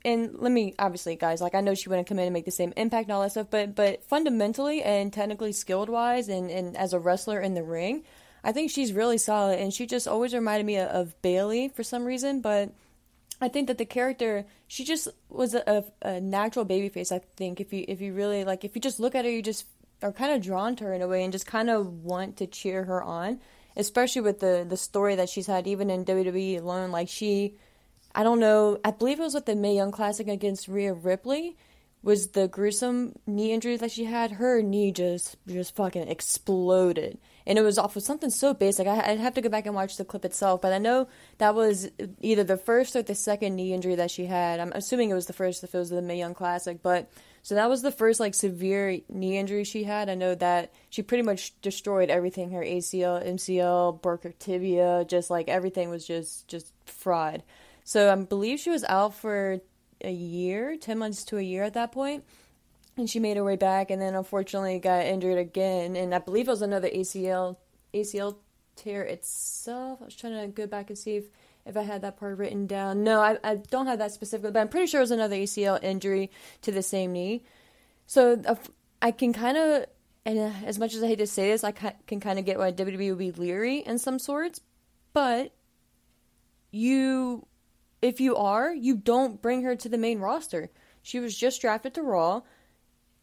and 0.05 0.39
let 0.39 0.53
me 0.53 0.75
obviously 0.79 1.15
guys 1.15 1.43
like 1.43 1.55
i 1.55 1.61
know 1.61 1.75
she 1.75 1.91
wouldn't 1.91 2.09
come 2.09 2.19
in 2.19 2.25
and 2.25 2.33
make 2.33 2.47
the 2.47 2.51
same 2.51 2.73
impact 2.75 3.07
and 3.07 3.13
all 3.13 3.21
that 3.21 3.33
stuff 3.33 3.49
but 3.51 3.75
but 3.75 4.03
fundamentally 4.05 4.83
and 4.83 5.13
technically 5.13 5.53
skilled 5.53 5.91
wise 5.91 6.31
and, 6.31 6.51
and 6.51 6.75
as 6.75 6.95
a 6.95 6.99
wrestler 6.99 7.39
in 7.39 7.53
the 7.53 7.63
ring 7.63 8.03
i 8.43 8.51
think 8.51 8.71
she's 8.71 8.95
really 8.95 9.19
solid 9.19 9.59
and 9.59 9.75
she 9.75 9.85
just 9.85 10.09
always 10.09 10.33
reminded 10.33 10.65
me 10.65 10.79
of, 10.79 10.89
of 10.89 11.21
bayley 11.21 11.69
for 11.69 11.83
some 11.83 12.07
reason 12.07 12.41
but 12.41 12.73
I 13.41 13.49
think 13.49 13.69
that 13.69 13.79
the 13.79 13.87
character 13.87 14.45
she 14.69 14.85
just 14.85 15.09
was 15.29 15.55
a, 15.55 15.85
a 16.03 16.21
natural 16.21 16.65
baby 16.65 16.89
face. 16.89 17.11
I 17.11 17.21
think 17.37 17.61
if 17.61 17.73
you 17.73 17.85
if 17.89 18.01
you 18.01 18.13
really 18.13 18.45
like 18.45 18.65
if 18.65 18.75
you 18.75 18.81
just 18.81 19.01
look 19.01 19.15
at 19.15 19.25
her, 19.25 19.31
you 19.31 19.43
just 19.43 19.67
are 20.03 20.13
kind 20.13 20.33
of 20.33 20.43
drawn 20.43 20.77
to 20.77 20.85
her 20.85 20.95
in 20.95 21.03
a 21.03 21.09
way 21.09 21.25
and 21.25 21.33
just 21.33 21.47
kind 21.47 21.71
of 21.71 22.05
want 22.05 22.37
to 22.39 22.47
cheer 22.47 22.85
her 22.85 23.03
on. 23.03 23.41
Especially 23.77 24.23
with 24.23 24.41
the 24.41 24.67
the 24.69 24.77
story 24.77 25.15
that 25.15 25.29
she's 25.29 25.47
had, 25.47 25.67
even 25.67 25.91
in 25.91 26.05
WWE 26.05 26.61
alone. 26.61 26.91
Like 26.91 27.09
she, 27.09 27.55
I 28.15 28.23
don't 28.23 28.41
know. 28.41 28.79
I 28.85 28.91
believe 28.91 29.21
it 29.21 29.23
was 29.23 29.35
with 29.35 29.47
the 29.47 29.55
Mae 29.55 29.77
Young 29.77 29.93
Classic 29.93 30.29
against 30.29 30.69
Rhea 30.69 30.93
Ripley 30.93 31.57
was 32.03 32.29
the 32.29 32.49
gruesome 32.49 33.15
knee 33.27 33.53
injury 33.53 33.77
that 33.77 33.91
she 33.91 34.05
had. 34.05 34.33
Her 34.33 34.63
knee 34.63 34.93
just 34.93 35.37
just 35.47 35.75
fucking 35.77 36.09
exploded, 36.09 37.19
and 37.47 37.59
it 37.59 37.63
was 37.63 37.79
off 37.79 37.97
of 37.97 38.03
something 38.03 38.31
so 38.31 38.55
basic. 38.55 38.87
I, 38.87 39.11
would 39.11 39.21
have 39.21 39.35
to 39.35 39.41
go 39.41 39.49
back 39.49 39.67
and 39.67 39.75
watch 39.75 39.97
the 39.97 40.05
clip 40.05 40.25
itself, 40.25 40.61
but 40.61 40.73
I 40.73 40.79
know 40.79 41.09
that 41.39 41.55
was 41.55 41.91
either 42.21 42.45
the 42.45 42.57
first 42.57 42.97
or 42.97 43.03
the 43.03 43.15
second 43.15 43.57
knee 43.57 43.73
injury 43.73 43.95
that 43.97 44.11
she 44.11 44.27
had. 44.27 44.61
I'm 44.61 44.73
assuming 44.73 45.11
it 45.11 45.15
was 45.15 45.27
the 45.27 45.33
first 45.33 45.65
if 45.65 45.75
it 45.75 45.79
was 45.79 45.91
the 45.91 46.03
Mae 46.03 46.19
Young 46.19 46.35
Classic, 46.35 46.83
but 46.83 47.11
so 47.43 47.55
that 47.55 47.71
was 47.71 47.83
the 47.83 47.93
first 47.93 48.21
like 48.21 48.35
severe 48.35 48.99
knee 49.09 49.39
injury 49.39 49.65
she 49.65 49.85
had. 49.85 50.11
I 50.11 50.15
know 50.15 50.35
that 50.35 50.73
she 50.91 51.03
pretty 51.03 51.23
much 51.23 51.59
destroyed 51.63 52.11
everything: 52.11 52.51
her 52.51 52.63
ACL, 52.63 53.27
MCL, 53.27 54.03
broke 54.03 54.25
her 54.25 54.33
tibia, 54.39 55.05
just 55.09 55.31
like 55.31 55.49
everything 55.49 55.89
was 55.89 56.07
just 56.07 56.49
just 56.49 56.73
fried. 56.85 57.43
So 57.85 58.13
I 58.13 58.15
believe 58.17 58.61
she 58.61 58.71
was 58.71 58.85
out 58.85 59.15
for 59.15 59.61
a 60.03 60.11
year, 60.11 60.77
10 60.77 60.99
months 60.99 61.25
to 61.25 61.39
a 61.39 61.43
year 61.43 61.65
at 61.65 61.75
that 61.75 61.93
point. 61.93 62.25
And 63.01 63.11
she 63.11 63.19
made 63.19 63.37
her 63.37 63.45
way 63.45 63.57
back 63.57 63.91
and 63.91 64.01
then 64.01 64.15
unfortunately 64.15 64.79
got 64.79 65.07
injured 65.07 65.39
again. 65.39 65.97
And 65.97 66.15
I 66.15 66.19
believe 66.19 66.49
it 66.49 66.51
was 66.51 66.63
another 66.63 66.89
ACL 66.89 67.57
ACL 67.95 68.37
tear 68.77 69.03
itself. 69.03 70.01
I 70.01 70.05
was 70.05 70.15
trying 70.15 70.41
to 70.41 70.49
go 70.49 70.67
back 70.67 70.91
and 70.91 70.99
see 70.99 71.17
if, 71.17 71.25
if 71.67 71.77
I 71.77 71.83
had 71.83 72.03
that 72.03 72.19
part 72.19 72.39
written 72.39 72.67
down. 72.67 73.03
No, 73.03 73.21
I, 73.21 73.39
I 73.43 73.57
don't 73.57 73.87
have 73.87 73.99
that 73.99 74.13
specifically, 74.13 74.53
but 74.53 74.61
I'm 74.61 74.69
pretty 74.69 74.87
sure 74.87 75.01
it 75.01 75.03
was 75.03 75.11
another 75.11 75.37
ACL 75.37 75.83
injury 75.83 76.31
to 76.63 76.73
the 76.73 76.83
same 76.83 77.13
knee. 77.13 77.43
So 78.07 78.41
uh, 78.47 78.55
I 79.03 79.11
can 79.11 79.33
kind 79.33 79.57
of, 79.57 79.87
and 80.25 80.39
uh, 80.39 80.53
as 80.65 80.79
much 80.79 80.95
as 80.95 81.03
I 81.03 81.09
hate 81.09 81.19
to 81.19 81.27
say 81.27 81.51
this, 81.51 81.65
I 81.65 81.73
can 81.73 82.21
kind 82.21 82.39
of 82.39 82.45
get 82.45 82.59
why 82.59 82.71
WWE 82.73 83.09
would 83.11 83.19
be 83.19 83.33
leery 83.33 83.79
in 83.79 83.99
some 83.99 84.19
sorts, 84.19 84.61
but 85.13 85.53
you 86.71 87.47
if 88.03 88.21
you 88.21 88.37
are, 88.37 88.73
you 88.75 88.97
don't 88.97 89.43
bring 89.43 89.63
her 89.63 89.77
to 89.77 89.89
the 89.89 89.99
main 89.99 90.21
roster. 90.21 90.71
She 91.03 91.21
was 91.21 91.37
just 91.37 91.61
drafted 91.61 91.95
to 91.95 92.03
Raw. 92.03 92.43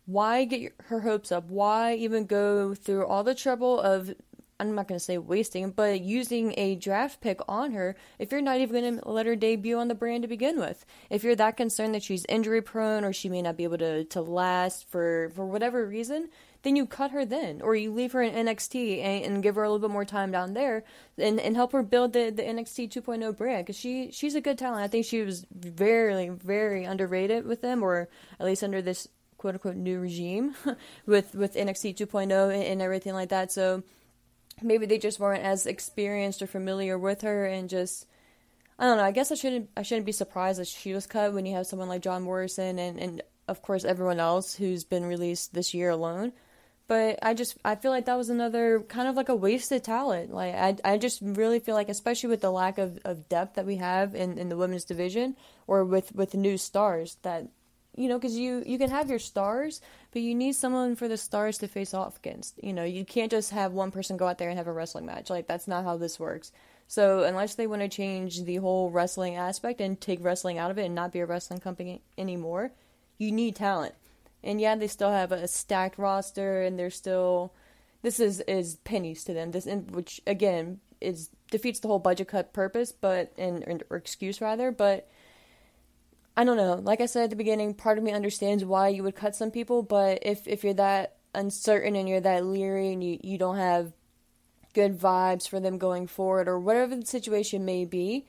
Why 0.07 0.45
get 0.45 0.73
her 0.85 1.01
hopes 1.01 1.33
up? 1.33 1.49
Why 1.49 1.93
even 1.95 2.27
go 2.27 2.73
through 2.73 3.05
all 3.05 3.25
the 3.25 3.35
trouble 3.35 3.81
of, 3.81 4.15
I'm 4.57 4.73
not 4.73 4.87
going 4.87 4.97
to 4.97 5.03
say 5.03 5.17
wasting, 5.17 5.71
but 5.71 5.99
using 5.99 6.53
a 6.55 6.75
draft 6.75 7.19
pick 7.19 7.41
on 7.45 7.73
her 7.73 7.97
if 8.17 8.31
you're 8.31 8.39
not 8.39 8.59
even 8.59 8.81
going 8.81 8.99
to 8.99 9.09
let 9.09 9.25
her 9.25 9.35
debut 9.35 9.77
on 9.77 9.89
the 9.89 9.95
brand 9.95 10.21
to 10.21 10.29
begin 10.29 10.61
with? 10.61 10.85
If 11.09 11.25
you're 11.25 11.35
that 11.35 11.57
concerned 11.57 11.93
that 11.93 12.03
she's 12.03 12.25
injury 12.29 12.61
prone 12.61 13.03
or 13.03 13.11
she 13.11 13.27
may 13.27 13.41
not 13.41 13.57
be 13.57 13.65
able 13.65 13.79
to, 13.79 14.05
to 14.05 14.21
last 14.21 14.87
for, 14.87 15.29
for 15.35 15.45
whatever 15.45 15.85
reason, 15.85 16.29
then 16.61 16.77
you 16.77 16.85
cut 16.85 17.11
her 17.11 17.25
then, 17.25 17.61
or 17.61 17.75
you 17.75 17.91
leave 17.91 18.13
her 18.13 18.21
in 18.21 18.33
NXT 18.33 19.03
and, 19.03 19.25
and 19.25 19.43
give 19.43 19.55
her 19.55 19.63
a 19.63 19.69
little 19.69 19.89
bit 19.89 19.93
more 19.93 20.05
time 20.05 20.31
down 20.31 20.53
there, 20.53 20.85
and, 21.17 21.37
and 21.37 21.57
help 21.57 21.73
her 21.73 21.83
build 21.83 22.13
the, 22.13 22.29
the 22.29 22.43
NXT 22.43 22.91
2.0 22.93 23.35
brand 23.35 23.65
because 23.65 23.77
she 23.77 24.09
she's 24.11 24.35
a 24.35 24.41
good 24.41 24.57
talent. 24.57 24.83
I 24.83 24.87
think 24.87 25.05
she 25.05 25.21
was 25.21 25.45
very 25.51 26.29
very 26.29 26.85
underrated 26.85 27.45
with 27.45 27.61
them, 27.61 27.83
or 27.83 28.09
at 28.39 28.45
least 28.45 28.63
under 28.63 28.81
this 28.81 29.07
quote 29.37 29.55
unquote 29.55 29.75
new 29.75 29.99
regime 29.99 30.55
with 31.05 31.35
with 31.35 31.55
NXT 31.55 31.95
2.0 31.95 32.53
and, 32.53 32.63
and 32.63 32.81
everything 32.81 33.13
like 33.13 33.29
that. 33.29 33.51
So 33.51 33.83
maybe 34.61 34.85
they 34.85 34.97
just 34.97 35.19
weren't 35.19 35.43
as 35.43 35.65
experienced 35.65 36.41
or 36.41 36.47
familiar 36.47 36.97
with 36.97 37.21
her, 37.21 37.45
and 37.45 37.69
just 37.69 38.07
I 38.79 38.85
don't 38.85 38.97
know. 38.97 39.03
I 39.03 39.11
guess 39.11 39.31
I 39.31 39.35
shouldn't 39.35 39.69
I 39.75 39.81
shouldn't 39.81 40.05
be 40.05 40.11
surprised 40.11 40.59
that 40.59 40.67
she 40.67 40.93
was 40.93 41.07
cut 41.07 41.33
when 41.33 41.45
you 41.45 41.55
have 41.55 41.67
someone 41.67 41.89
like 41.89 42.01
John 42.01 42.23
Morrison 42.23 42.79
and 42.79 42.99
and 42.99 43.21
of 43.47 43.61
course 43.61 43.85
everyone 43.85 44.19
else 44.19 44.55
who's 44.55 44.83
been 44.83 45.05
released 45.05 45.53
this 45.53 45.73
year 45.73 45.89
alone. 45.89 46.33
But 46.87 47.19
I 47.21 47.33
just 47.33 47.57
I 47.65 47.75
feel 47.75 47.91
like 47.91 48.05
that 48.05 48.17
was 48.17 48.29
another 48.29 48.81
kind 48.87 49.09
of 49.09 49.15
like 49.15 49.29
a 49.29 49.35
wasted 49.35 49.83
talent. 49.83 50.33
Like 50.33 50.55
I 50.55 50.77
I 50.83 50.97
just 50.97 51.19
really 51.21 51.59
feel 51.59 51.75
like 51.75 51.89
especially 51.89 52.29
with 52.29 52.41
the 52.41 52.51
lack 52.51 52.77
of, 52.77 52.99
of 53.03 53.27
depth 53.27 53.55
that 53.55 53.65
we 53.65 53.77
have 53.77 54.15
in, 54.15 54.37
in 54.37 54.49
the 54.49 54.57
women's 54.57 54.85
division 54.85 55.35
or 55.65 55.83
with, 55.83 56.15
with 56.15 56.33
new 56.33 56.57
stars 56.57 57.17
that 57.23 57.47
you 57.97 58.07
know, 58.07 58.17
because 58.17 58.37
you 58.37 58.63
you 58.65 58.77
can 58.77 58.91
have 58.91 59.09
your 59.09 59.19
stars, 59.19 59.81
but 60.11 60.21
you 60.21 60.35
need 60.35 60.53
someone 60.53 60.95
for 60.95 61.07
the 61.07 61.17
stars 61.17 61.57
to 61.57 61.67
face 61.67 61.93
off 61.93 62.17
against. 62.17 62.63
You 62.63 62.71
know, 62.71 62.83
you 62.83 63.03
can't 63.03 63.31
just 63.31 63.51
have 63.51 63.73
one 63.73 63.91
person 63.91 64.17
go 64.17 64.27
out 64.27 64.37
there 64.37 64.49
and 64.49 64.57
have 64.57 64.67
a 64.67 64.71
wrestling 64.71 65.07
match. 65.07 65.29
Like 65.29 65.47
that's 65.47 65.67
not 65.67 65.83
how 65.83 65.97
this 65.97 66.19
works. 66.19 66.51
So 66.87 67.23
unless 67.23 67.55
they 67.55 67.67
want 67.67 67.81
to 67.81 67.89
change 67.89 68.43
the 68.43 68.57
whole 68.57 68.91
wrestling 68.91 69.35
aspect 69.35 69.81
and 69.81 69.99
take 69.99 70.23
wrestling 70.23 70.57
out 70.57 70.71
of 70.71 70.77
it 70.77 70.85
and 70.85 70.95
not 70.95 71.11
be 71.11 71.19
a 71.19 71.25
wrestling 71.25 71.59
company 71.59 72.01
anymore, 72.17 72.71
you 73.17 73.31
need 73.31 73.55
talent. 73.55 73.95
And 74.43 74.61
yeah, 74.61 74.75
they 74.75 74.87
still 74.87 75.11
have 75.11 75.31
a 75.31 75.47
stacked 75.47 75.97
roster, 75.97 76.61
and 76.61 76.77
they're 76.77 76.91
still 76.91 77.51
this 78.03 78.19
is 78.19 78.41
is 78.41 78.75
pennies 78.75 79.23
to 79.23 79.33
them. 79.33 79.51
This 79.51 79.65
which 79.65 80.21
again 80.27 80.81
is 81.01 81.29
defeats 81.49 81.79
the 81.79 81.87
whole 81.87 81.99
budget 81.99 82.27
cut 82.27 82.53
purpose, 82.53 82.91
but 82.91 83.33
and 83.39 83.83
or 83.89 83.97
excuse 83.97 84.39
rather, 84.39 84.71
but 84.71 85.09
I 86.37 86.43
don't 86.43 86.55
know. 86.57 86.75
Like 86.75 87.01
I 87.01 87.07
said 87.07 87.23
at 87.23 87.29
the 87.31 87.35
beginning, 87.35 87.73
part 87.73 87.97
of 87.97 88.03
me 88.03 88.11
understands 88.11 88.63
why 88.63 88.89
you 88.89 89.01
would 89.01 89.15
cut 89.15 89.35
some 89.35 89.49
people, 89.49 89.81
but 89.81 90.19
if 90.21 90.47
if 90.47 90.63
you're 90.63 90.75
that 90.75 91.15
uncertain 91.33 91.95
and 91.95 92.07
you're 92.07 92.21
that 92.21 92.45
leery 92.45 92.93
and 92.93 93.03
you, 93.03 93.19
you 93.23 93.39
don't 93.39 93.57
have 93.57 93.93
good 94.75 94.99
vibes 94.99 95.49
for 95.49 95.59
them 95.59 95.79
going 95.79 96.05
forward 96.05 96.47
or 96.47 96.59
whatever 96.59 96.95
the 96.95 97.07
situation 97.07 97.65
may 97.65 97.85
be, 97.85 98.27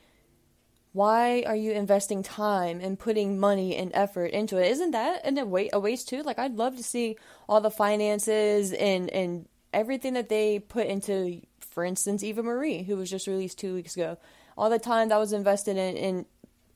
why 0.92 1.42
are 1.46 1.54
you 1.54 1.72
investing 1.72 2.22
time 2.22 2.80
and 2.80 2.98
putting 2.98 3.38
money 3.38 3.76
and 3.76 3.90
effort 3.92 4.32
into 4.32 4.56
it? 4.56 4.70
Isn't 4.70 4.92
that 4.92 5.26
in 5.26 5.36
a, 5.36 5.44
way, 5.44 5.68
a 5.70 5.78
waste 5.78 6.08
too? 6.08 6.22
Like 6.22 6.38
I'd 6.38 6.56
love 6.56 6.78
to 6.78 6.82
see 6.82 7.16
all 7.46 7.60
the 7.60 7.70
finances 7.70 8.72
and 8.72 9.10
and 9.10 9.46
everything 9.74 10.14
that 10.14 10.30
they 10.30 10.60
put 10.60 10.86
into, 10.86 11.42
for 11.60 11.84
instance, 11.84 12.24
Eva 12.24 12.42
Marie, 12.42 12.84
who 12.84 12.96
was 12.96 13.10
just 13.10 13.26
released 13.26 13.58
two 13.58 13.74
weeks 13.74 13.96
ago. 13.96 14.16
All 14.56 14.70
the 14.70 14.78
time 14.78 15.10
that 15.10 15.18
was 15.18 15.34
invested 15.34 15.76
in, 15.76 15.96
in 15.96 16.26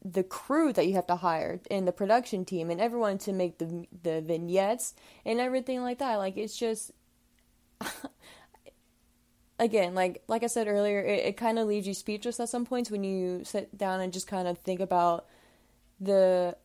the 0.04 0.22
crew 0.22 0.72
that 0.72 0.86
you 0.86 0.94
have 0.94 1.06
to 1.06 1.16
hire 1.16 1.60
and 1.70 1.86
the 1.86 1.92
production 1.92 2.44
team 2.44 2.70
and 2.70 2.80
everyone 2.80 3.18
to 3.18 3.32
make 3.32 3.58
the 3.58 3.86
the 4.02 4.20
vignettes 4.20 4.94
and 5.24 5.40
everything 5.40 5.82
like 5.82 5.98
that. 5.98 6.16
Like 6.16 6.36
it's 6.36 6.56
just 6.56 6.90
again, 9.58 9.94
like 9.94 10.22
like 10.26 10.42
I 10.42 10.48
said 10.48 10.66
earlier, 10.66 11.00
it, 11.00 11.26
it 11.26 11.36
kind 11.36 11.58
of 11.58 11.68
leaves 11.68 11.86
you 11.86 11.94
speechless 11.94 12.40
at 12.40 12.48
some 12.48 12.66
points 12.66 12.90
when 12.90 13.04
you 13.04 13.44
sit 13.44 13.76
down 13.76 14.00
and 14.00 14.12
just 14.12 14.26
kind 14.26 14.48
of 14.48 14.58
think 14.58 14.80
about 14.80 15.26
the 16.00 16.56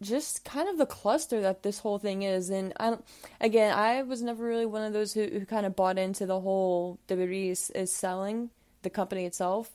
just 0.00 0.44
kind 0.44 0.68
of 0.68 0.78
the 0.78 0.86
cluster 0.86 1.40
that 1.40 1.62
this 1.62 1.80
whole 1.80 1.98
thing 1.98 2.22
is. 2.22 2.50
And 2.50 2.72
I, 2.78 2.98
again, 3.40 3.76
I 3.76 4.02
was 4.02 4.22
never 4.22 4.44
really 4.44 4.66
one 4.66 4.84
of 4.84 4.92
those 4.92 5.12
who, 5.12 5.26
who 5.26 5.44
kind 5.44 5.66
of 5.66 5.74
bought 5.74 5.98
into 5.98 6.24
the 6.26 6.40
whole 6.40 6.98
WWE 7.08 7.50
is, 7.50 7.70
is 7.70 7.92
selling 7.92 8.50
the 8.82 8.90
company 8.90 9.26
itself 9.26 9.72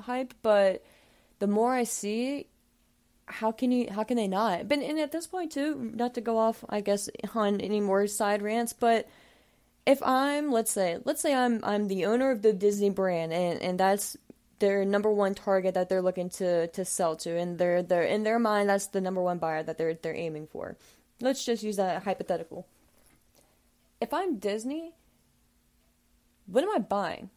hype, 0.00 0.34
but 0.42 0.82
the 1.40 1.46
more 1.46 1.72
I 1.72 1.84
see, 1.84 2.46
how 3.26 3.50
can 3.52 3.72
you 3.72 3.88
how 3.90 4.04
can 4.04 4.16
they 4.16 4.28
not? 4.28 4.68
But 4.68 4.78
and 4.78 4.98
at 4.98 5.12
this 5.12 5.26
point 5.26 5.52
too, 5.52 5.90
not 5.94 6.14
to 6.14 6.20
go 6.20 6.38
off, 6.38 6.64
I 6.68 6.80
guess, 6.80 7.08
on 7.34 7.60
any 7.60 7.80
more 7.80 8.06
side 8.06 8.42
rants, 8.42 8.72
but 8.72 9.08
if 9.86 10.02
I'm 10.02 10.52
let's 10.52 10.70
say 10.70 10.98
let's 11.04 11.20
say 11.20 11.34
I'm 11.34 11.60
I'm 11.64 11.88
the 11.88 12.04
owner 12.06 12.30
of 12.30 12.42
the 12.42 12.52
Disney 12.52 12.90
brand 12.90 13.32
and, 13.32 13.60
and 13.60 13.80
that's 13.80 14.16
their 14.58 14.84
number 14.84 15.10
one 15.10 15.34
target 15.34 15.74
that 15.74 15.88
they're 15.88 16.02
looking 16.02 16.28
to 16.30 16.68
to 16.68 16.84
sell 16.84 17.16
to 17.16 17.36
and 17.36 17.58
they're 17.58 17.82
they're 17.82 18.02
in 18.02 18.22
their 18.22 18.38
mind 18.38 18.68
that's 18.68 18.88
the 18.88 19.00
number 19.00 19.22
one 19.22 19.38
buyer 19.38 19.62
that 19.62 19.78
they're 19.78 19.94
they're 19.94 20.14
aiming 20.14 20.46
for. 20.46 20.76
Let's 21.20 21.44
just 21.44 21.62
use 21.62 21.76
that 21.76 22.02
hypothetical. 22.02 22.66
If 24.00 24.14
I'm 24.14 24.38
Disney, 24.38 24.94
what 26.46 26.64
am 26.64 26.70
I 26.70 26.78
buying? 26.78 27.30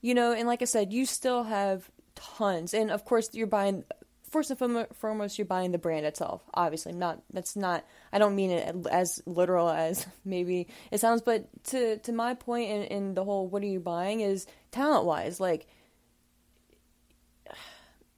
You 0.00 0.14
know, 0.14 0.32
and 0.32 0.46
like 0.46 0.62
I 0.62 0.66
said, 0.66 0.92
you 0.92 1.06
still 1.06 1.44
have 1.44 1.90
tons. 2.14 2.74
And 2.74 2.90
of 2.90 3.04
course, 3.04 3.30
you're 3.32 3.46
buying 3.46 3.84
first 4.30 4.50
and 4.50 4.86
foremost, 4.94 5.38
you're 5.38 5.44
buying 5.44 5.70
the 5.70 5.78
brand 5.78 6.04
itself. 6.04 6.42
Obviously, 6.52 6.92
not 6.92 7.22
that's 7.32 7.54
not. 7.54 7.84
I 8.12 8.18
don't 8.18 8.34
mean 8.34 8.50
it 8.50 8.86
as 8.90 9.22
literal 9.26 9.68
as 9.68 10.06
maybe 10.24 10.68
it 10.90 10.98
sounds, 10.98 11.22
but 11.22 11.46
to 11.66 11.98
to 11.98 12.12
my 12.12 12.34
point 12.34 12.70
in, 12.70 12.82
in 12.82 13.14
the 13.14 13.24
whole, 13.24 13.46
what 13.46 13.62
are 13.62 13.66
you 13.66 13.80
buying? 13.80 14.20
Is 14.20 14.46
talent 14.70 15.04
wise, 15.04 15.38
like 15.38 15.66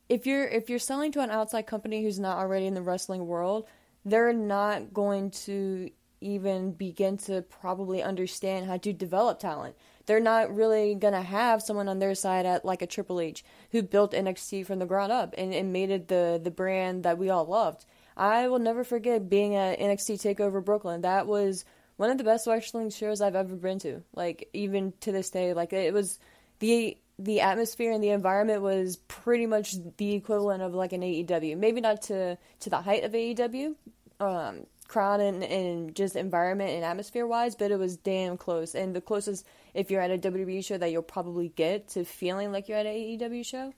if 0.08 0.26
you're 0.26 0.46
if 0.46 0.70
you're 0.70 0.78
selling 0.78 1.12
to 1.12 1.20
an 1.20 1.30
outside 1.30 1.66
company 1.66 2.02
who's 2.02 2.18
not 2.18 2.38
already 2.38 2.66
in 2.66 2.74
the 2.74 2.82
wrestling 2.82 3.26
world, 3.26 3.66
they're 4.04 4.32
not 4.32 4.94
going 4.94 5.30
to 5.30 5.90
even 6.20 6.72
begin 6.72 7.16
to 7.16 7.42
probably 7.42 8.02
understand 8.02 8.66
how 8.66 8.76
to 8.76 8.92
develop 8.92 9.38
talent 9.38 9.74
they're 10.06 10.20
not 10.20 10.54
really 10.54 10.94
gonna 10.94 11.22
have 11.22 11.60
someone 11.60 11.88
on 11.88 11.98
their 11.98 12.14
side 12.14 12.46
at 12.46 12.64
like 12.64 12.80
a 12.80 12.86
Triple 12.86 13.20
H 13.20 13.44
who 13.72 13.82
built 13.82 14.12
NXT 14.12 14.64
from 14.64 14.78
the 14.78 14.86
ground 14.86 15.12
up 15.12 15.34
and, 15.36 15.52
and 15.52 15.72
made 15.72 15.90
it 15.90 16.08
the 16.08 16.40
the 16.42 16.50
brand 16.50 17.02
that 17.02 17.18
we 17.18 17.28
all 17.28 17.44
loved. 17.44 17.84
I 18.16 18.48
will 18.48 18.60
never 18.60 18.82
forget 18.82 19.28
being 19.28 19.56
at 19.56 19.78
NXT 19.78 20.22
Takeover 20.22 20.64
Brooklyn. 20.64 21.02
That 21.02 21.26
was 21.26 21.64
one 21.96 22.10
of 22.10 22.18
the 22.18 22.24
best 22.24 22.46
wrestling 22.46 22.90
shows 22.90 23.20
I've 23.20 23.36
ever 23.36 23.56
been 23.56 23.78
to. 23.80 24.02
Like 24.14 24.48
even 24.52 24.94
to 25.00 25.12
this 25.12 25.30
day, 25.30 25.52
like 25.52 25.72
it 25.72 25.92
was 25.92 26.18
the 26.60 26.96
the 27.18 27.40
atmosphere 27.40 27.92
and 27.92 28.02
the 28.02 28.10
environment 28.10 28.62
was 28.62 28.96
pretty 29.08 29.46
much 29.46 29.74
the 29.96 30.14
equivalent 30.14 30.62
of 30.62 30.74
like 30.74 30.92
an 30.92 31.00
AEW. 31.00 31.58
Maybe 31.58 31.80
not 31.80 32.02
to 32.02 32.38
to 32.60 32.70
the 32.70 32.80
height 32.80 33.04
of 33.04 33.12
AEW, 33.12 33.74
um, 34.20 34.66
crowd 34.88 35.20
and, 35.20 35.42
and 35.42 35.94
just 35.94 36.16
environment 36.16 36.70
and 36.70 36.84
atmosphere 36.84 37.26
wise, 37.26 37.54
but 37.54 37.70
it 37.70 37.78
was 37.78 37.96
damn 37.96 38.36
close. 38.36 38.74
And 38.74 38.94
the 38.94 39.00
closest, 39.00 39.44
if 39.74 39.90
you're 39.90 40.00
at 40.00 40.10
a 40.10 40.18
WWE 40.18 40.64
show, 40.64 40.78
that 40.78 40.90
you'll 40.90 41.02
probably 41.02 41.48
get 41.48 41.88
to 41.90 42.04
feeling 42.04 42.52
like 42.52 42.68
you're 42.68 42.78
at 42.78 42.86
an 42.86 42.94
AEW 42.94 43.44
show. 43.44 43.72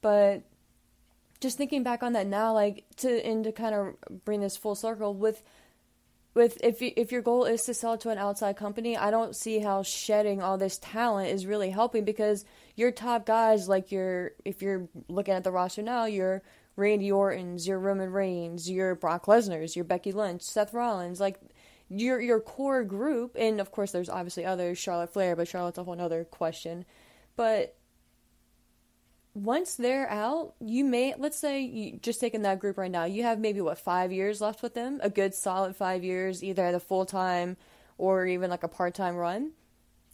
But 0.00 0.42
just 1.40 1.58
thinking 1.58 1.82
back 1.82 2.02
on 2.02 2.14
that 2.14 2.26
now, 2.26 2.52
like 2.52 2.84
to 2.96 3.24
and 3.24 3.44
to 3.44 3.52
kind 3.52 3.74
of 3.74 4.24
bring 4.24 4.40
this 4.40 4.56
full 4.56 4.74
circle 4.74 5.14
with 5.14 5.42
with 6.34 6.58
if 6.62 6.82
if 6.82 7.12
your 7.12 7.22
goal 7.22 7.44
is 7.44 7.62
to 7.64 7.74
sell 7.74 7.96
to 7.98 8.10
an 8.10 8.18
outside 8.18 8.56
company, 8.56 8.96
I 8.96 9.10
don't 9.10 9.34
see 9.34 9.58
how 9.58 9.82
shedding 9.82 10.42
all 10.42 10.58
this 10.58 10.78
talent 10.78 11.30
is 11.30 11.46
really 11.46 11.70
helping 11.70 12.04
because 12.04 12.44
your 12.74 12.90
top 12.90 13.26
guys, 13.26 13.68
like 13.68 13.90
your 13.90 14.32
if 14.44 14.62
you're 14.62 14.88
looking 15.08 15.34
at 15.34 15.44
the 15.44 15.50
roster 15.50 15.82
now, 15.82 16.04
your 16.04 16.42
Randy 16.76 17.10
Orton's, 17.10 17.66
your 17.66 17.78
Roman 17.78 18.12
Reigns, 18.12 18.70
your 18.70 18.94
Brock 18.94 19.26
Lesnar's, 19.26 19.74
your 19.74 19.84
Becky 19.84 20.12
Lynch, 20.12 20.42
Seth 20.42 20.74
Rollins, 20.74 21.20
like 21.20 21.40
your 21.88 22.20
your 22.20 22.40
core 22.40 22.84
group, 22.84 23.36
and 23.38 23.60
of 23.60 23.70
course 23.72 23.92
there's 23.92 24.08
obviously 24.10 24.44
others, 24.44 24.78
Charlotte 24.78 25.12
Flair, 25.12 25.36
but 25.36 25.48
Charlotte's 25.48 25.78
a 25.78 25.84
whole 25.84 26.00
other 26.00 26.24
question. 26.24 26.84
But 27.36 27.76
once 29.34 29.76
they're 29.76 30.08
out, 30.10 30.54
you 30.60 30.84
may 30.84 31.14
let's 31.16 31.38
say 31.38 31.60
you 31.62 31.98
just 31.98 32.20
taking 32.20 32.42
that 32.42 32.58
group 32.58 32.78
right 32.78 32.90
now, 32.90 33.04
you 33.04 33.22
have 33.22 33.38
maybe 33.38 33.60
what 33.60 33.78
five 33.78 34.12
years 34.12 34.40
left 34.40 34.62
with 34.62 34.74
them, 34.74 35.00
a 35.02 35.10
good 35.10 35.34
solid 35.34 35.76
five 35.76 36.04
years, 36.04 36.42
either 36.42 36.64
at 36.64 36.74
a 36.74 36.80
full 36.80 37.06
time 37.06 37.56
or 37.98 38.26
even 38.26 38.50
like 38.50 38.62
a 38.62 38.68
part 38.68 38.94
time 38.94 39.16
run. 39.16 39.52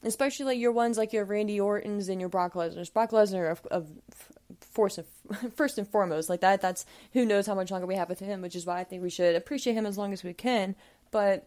Especially 0.05 0.47
like 0.47 0.59
your 0.59 0.73
ones 0.73 0.99
like 0.99 1.13
your 1.13 1.25
Randy 1.25 1.61
Orton's 1.61 2.09
and 2.09 2.19
your 2.21 2.29
Brock 2.29 2.55
Lesnar's. 2.55 2.91
Brock 2.91 3.13
Lesnar 3.13 3.53
of, 3.53 3.65
of 3.71 3.89
first 4.63 4.99
and, 4.99 5.53
first 5.57 5.79
and 5.79 5.89
foremost 5.89 6.29
like 6.29 6.41
that 6.41 6.61
that's 6.61 6.85
who 7.13 7.25
knows 7.25 7.47
how 7.47 7.55
much 7.55 7.71
longer 7.71 7.87
we 7.87 7.97
have 7.97 8.09
with 8.09 8.21
him 8.21 8.43
which 8.43 8.57
is 8.57 8.67
why 8.67 8.81
i 8.81 8.85
think 8.85 9.03
we 9.03 9.11
should 9.11 9.35
appreciate 9.35 9.75
him 9.75 9.87
as 9.87 9.99
long 9.99 10.13
as 10.13 10.23
we 10.23 10.33
can. 10.33 10.75
But 11.11 11.47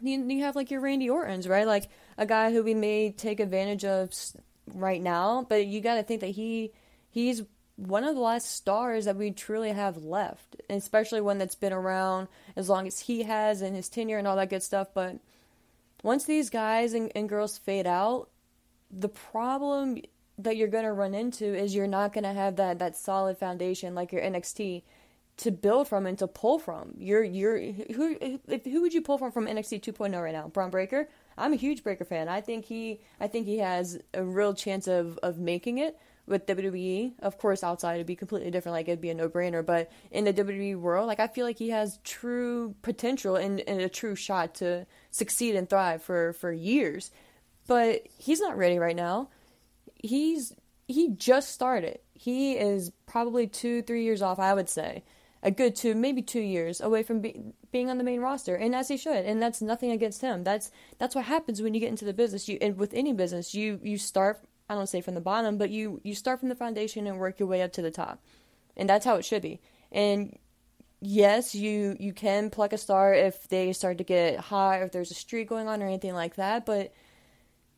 you, 0.00 0.24
you 0.24 0.42
have 0.42 0.56
like 0.56 0.70
your 0.70 0.80
randy 0.80 1.10
ortons 1.10 1.46
right? 1.46 1.66
Like 1.66 1.88
a 2.16 2.26
guy 2.26 2.52
who 2.52 2.62
we 2.62 2.74
may 2.74 3.10
take 3.10 3.40
advantage 3.40 3.84
of 3.84 4.12
right 4.72 5.02
now 5.02 5.46
but 5.48 5.66
you 5.66 5.80
got 5.80 5.96
to 5.96 6.02
think 6.02 6.20
that 6.20 6.28
he 6.28 6.72
he's 7.10 7.42
one 7.76 8.04
of 8.04 8.14
the 8.14 8.20
last 8.20 8.50
stars 8.50 9.04
that 9.04 9.16
we 9.16 9.30
truly 9.30 9.72
have 9.72 9.98
left 9.98 10.56
especially 10.70 11.20
one 11.20 11.38
that's 11.38 11.54
been 11.54 11.72
around 11.72 12.28
as 12.56 12.68
long 12.68 12.86
as 12.86 13.00
he 13.00 13.24
has 13.24 13.60
and 13.60 13.76
his 13.76 13.88
tenure 13.88 14.18
and 14.18 14.26
all 14.26 14.36
that 14.36 14.50
good 14.50 14.62
stuff. 14.62 14.88
But 14.94 15.18
once 16.02 16.24
these 16.24 16.50
guys 16.50 16.92
and, 16.92 17.10
and 17.16 17.28
girls 17.28 17.58
fade 17.58 17.86
out 17.86 18.28
the 18.90 19.08
problem 19.08 19.98
that 20.38 20.56
you're 20.56 20.68
going 20.68 20.84
to 20.84 20.92
run 20.92 21.14
into 21.14 21.44
is 21.44 21.74
you're 21.74 21.86
not 21.86 22.12
going 22.12 22.24
to 22.24 22.32
have 22.32 22.56
that 22.56 22.78
that 22.78 22.96
solid 22.96 23.38
foundation 23.38 23.94
like 23.94 24.12
your 24.12 24.22
NXT 24.22 24.82
to 25.36 25.50
build 25.50 25.88
from 25.88 26.06
and 26.06 26.18
to 26.18 26.26
pull 26.26 26.58
from. 26.58 26.94
You're 26.98 27.22
you're 27.22 27.58
who 27.58 28.38
who 28.64 28.80
would 28.82 28.94
you 28.94 29.02
pull 29.02 29.18
from 29.18 29.32
from 29.32 29.46
NXT 29.46 29.80
2.0 29.82 30.22
right 30.22 30.32
now? 30.32 30.48
Bron 30.48 30.70
Breakker. 30.70 31.08
I'm 31.36 31.52
a 31.52 31.56
huge 31.56 31.82
Breakker 31.82 32.04
fan. 32.04 32.28
I 32.28 32.40
think 32.40 32.64
he 32.64 33.00
I 33.20 33.26
think 33.26 33.46
he 33.46 33.58
has 33.58 33.98
a 34.12 34.22
real 34.22 34.54
chance 34.54 34.86
of 34.86 35.18
of 35.22 35.38
making 35.38 35.78
it 35.78 35.98
with 36.26 36.46
WWE. 36.46 37.12
Of 37.20 37.38
course, 37.38 37.62
outside 37.62 37.94
it'd 37.94 38.06
be 38.06 38.16
completely 38.16 38.50
different. 38.50 38.74
Like 38.74 38.88
it'd 38.88 39.00
be 39.00 39.10
a 39.10 39.14
no 39.14 39.28
brainer. 39.28 39.64
But 39.64 39.90
in 40.10 40.24
the 40.24 40.32
WWE 40.32 40.76
world, 40.76 41.06
like 41.06 41.20
I 41.20 41.26
feel 41.26 41.44
like 41.46 41.58
he 41.58 41.70
has 41.70 41.98
true 42.04 42.74
potential 42.82 43.36
and, 43.36 43.60
and 43.60 43.80
a 43.80 43.88
true 43.88 44.14
shot 44.14 44.54
to 44.56 44.86
succeed 45.10 45.56
and 45.56 45.68
thrive 45.68 46.02
for 46.02 46.32
for 46.34 46.52
years. 46.52 47.10
But 47.66 48.06
he's 48.18 48.40
not 48.40 48.56
ready 48.56 48.78
right 48.78 48.96
now 48.96 49.30
he's 50.04 50.54
he 50.86 51.08
just 51.10 51.50
started. 51.50 51.98
He 52.12 52.52
is 52.52 52.92
probably 53.06 53.46
two, 53.46 53.82
three 53.82 54.04
years 54.04 54.22
off, 54.22 54.38
I 54.38 54.54
would 54.54 54.68
say. 54.68 55.02
A 55.42 55.50
good 55.50 55.74
two, 55.74 55.94
maybe 55.94 56.22
two 56.22 56.40
years 56.40 56.80
away 56.80 57.02
from 57.02 57.20
be- 57.20 57.52
being 57.70 57.90
on 57.90 57.98
the 57.98 58.04
main 58.04 58.20
roster, 58.20 58.54
and 58.54 58.74
as 58.74 58.88
he 58.88 58.96
should. 58.96 59.26
And 59.26 59.42
that's 59.42 59.60
nothing 59.60 59.90
against 59.90 60.22
him. 60.22 60.42
That's 60.44 60.70
that's 60.98 61.14
what 61.14 61.24
happens 61.24 61.60
when 61.60 61.74
you 61.74 61.80
get 61.80 61.90
into 61.90 62.04
the 62.04 62.14
business. 62.14 62.48
You 62.48 62.58
and 62.60 62.78
with 62.78 62.94
any 62.94 63.12
business, 63.12 63.54
you 63.54 63.80
you 63.82 63.98
start. 63.98 64.40
I 64.68 64.74
don't 64.74 64.86
say 64.86 65.02
from 65.02 65.14
the 65.14 65.20
bottom, 65.20 65.58
but 65.58 65.70
you 65.70 66.00
you 66.02 66.14
start 66.14 66.40
from 66.40 66.48
the 66.48 66.54
foundation 66.54 67.06
and 67.06 67.18
work 67.18 67.38
your 67.38 67.48
way 67.48 67.60
up 67.62 67.72
to 67.74 67.82
the 67.82 67.90
top, 67.90 68.22
and 68.76 68.88
that's 68.88 69.04
how 69.04 69.16
it 69.16 69.24
should 69.24 69.42
be. 69.42 69.60
And 69.92 70.38
yes, 71.00 71.54
you 71.54 71.96
you 72.00 72.14
can 72.14 72.48
pluck 72.48 72.72
a 72.72 72.78
star 72.78 73.12
if 73.12 73.46
they 73.48 73.72
start 73.74 73.98
to 73.98 74.04
get 74.04 74.40
hot, 74.40 74.80
if 74.80 74.92
there's 74.92 75.10
a 75.10 75.14
streak 75.14 75.48
going 75.48 75.68
on, 75.68 75.82
or 75.82 75.86
anything 75.86 76.14
like 76.14 76.36
that. 76.36 76.64
But 76.64 76.94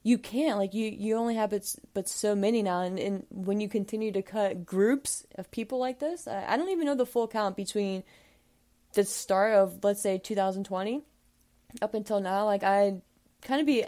you 0.06 0.18
can't 0.18 0.56
like 0.56 0.72
you 0.72 0.88
you 0.88 1.16
only 1.16 1.34
have 1.34 1.50
but, 1.50 1.74
but 1.92 2.08
so 2.08 2.36
many 2.36 2.62
now, 2.62 2.82
and, 2.82 2.96
and 2.96 3.26
when 3.28 3.60
you 3.60 3.68
continue 3.68 4.12
to 4.12 4.22
cut 4.22 4.64
groups 4.64 5.26
of 5.34 5.50
people 5.50 5.80
like 5.80 5.98
this, 5.98 6.28
I, 6.28 6.44
I 6.46 6.56
don't 6.56 6.68
even 6.68 6.86
know 6.86 6.94
the 6.94 7.04
full 7.04 7.26
count 7.26 7.56
between 7.56 8.04
the 8.94 9.02
start 9.02 9.54
of 9.54 9.82
let's 9.82 10.00
say 10.00 10.18
2020 10.18 11.02
up 11.82 11.94
until 11.94 12.20
now. 12.20 12.44
Like 12.44 12.62
I 12.62 13.02
kind 13.42 13.60
of 13.60 13.66
be. 13.66 13.84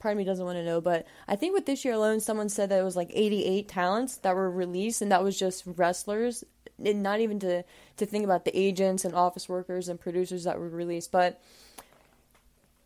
Part 0.00 0.12
of 0.12 0.18
me 0.18 0.24
doesn't 0.24 0.44
want 0.44 0.58
to 0.58 0.64
know, 0.66 0.82
but 0.82 1.06
I 1.26 1.36
think 1.36 1.54
with 1.54 1.64
this 1.64 1.82
year 1.82 1.94
alone, 1.94 2.20
someone 2.20 2.50
said 2.50 2.68
that 2.68 2.78
it 2.78 2.84
was 2.84 2.94
like 2.94 3.10
88 3.14 3.66
talents 3.66 4.18
that 4.18 4.36
were 4.36 4.50
released, 4.50 5.00
and 5.00 5.10
that 5.12 5.24
was 5.24 5.38
just 5.38 5.62
wrestlers, 5.64 6.44
and 6.84 7.02
not 7.02 7.20
even 7.20 7.40
to 7.40 7.64
to 7.96 8.04
think 8.04 8.22
about 8.22 8.44
the 8.44 8.54
agents 8.54 9.06
and 9.06 9.14
office 9.14 9.48
workers 9.48 9.88
and 9.88 9.98
producers 9.98 10.44
that 10.44 10.58
were 10.58 10.68
released. 10.68 11.10
But 11.10 11.40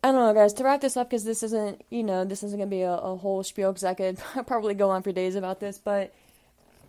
I 0.03 0.11
don't 0.11 0.15
know, 0.15 0.33
guys. 0.33 0.53
To 0.53 0.63
wrap 0.63 0.81
this 0.81 0.97
up, 0.97 1.09
because 1.09 1.25
this 1.25 1.43
isn't, 1.43 1.83
you 1.89 2.03
know, 2.03 2.23
this 2.25 2.43
isn't 2.43 2.57
gonna 2.57 2.69
be 2.69 2.81
a, 2.81 2.93
a 2.93 3.15
whole 3.15 3.43
spiel, 3.43 3.71
because 3.71 3.83
I 3.83 3.93
could 3.93 4.17
probably 4.47 4.73
go 4.73 4.89
on 4.89 5.03
for 5.03 5.11
days 5.11 5.35
about 5.35 5.59
this, 5.59 5.77
but 5.77 6.13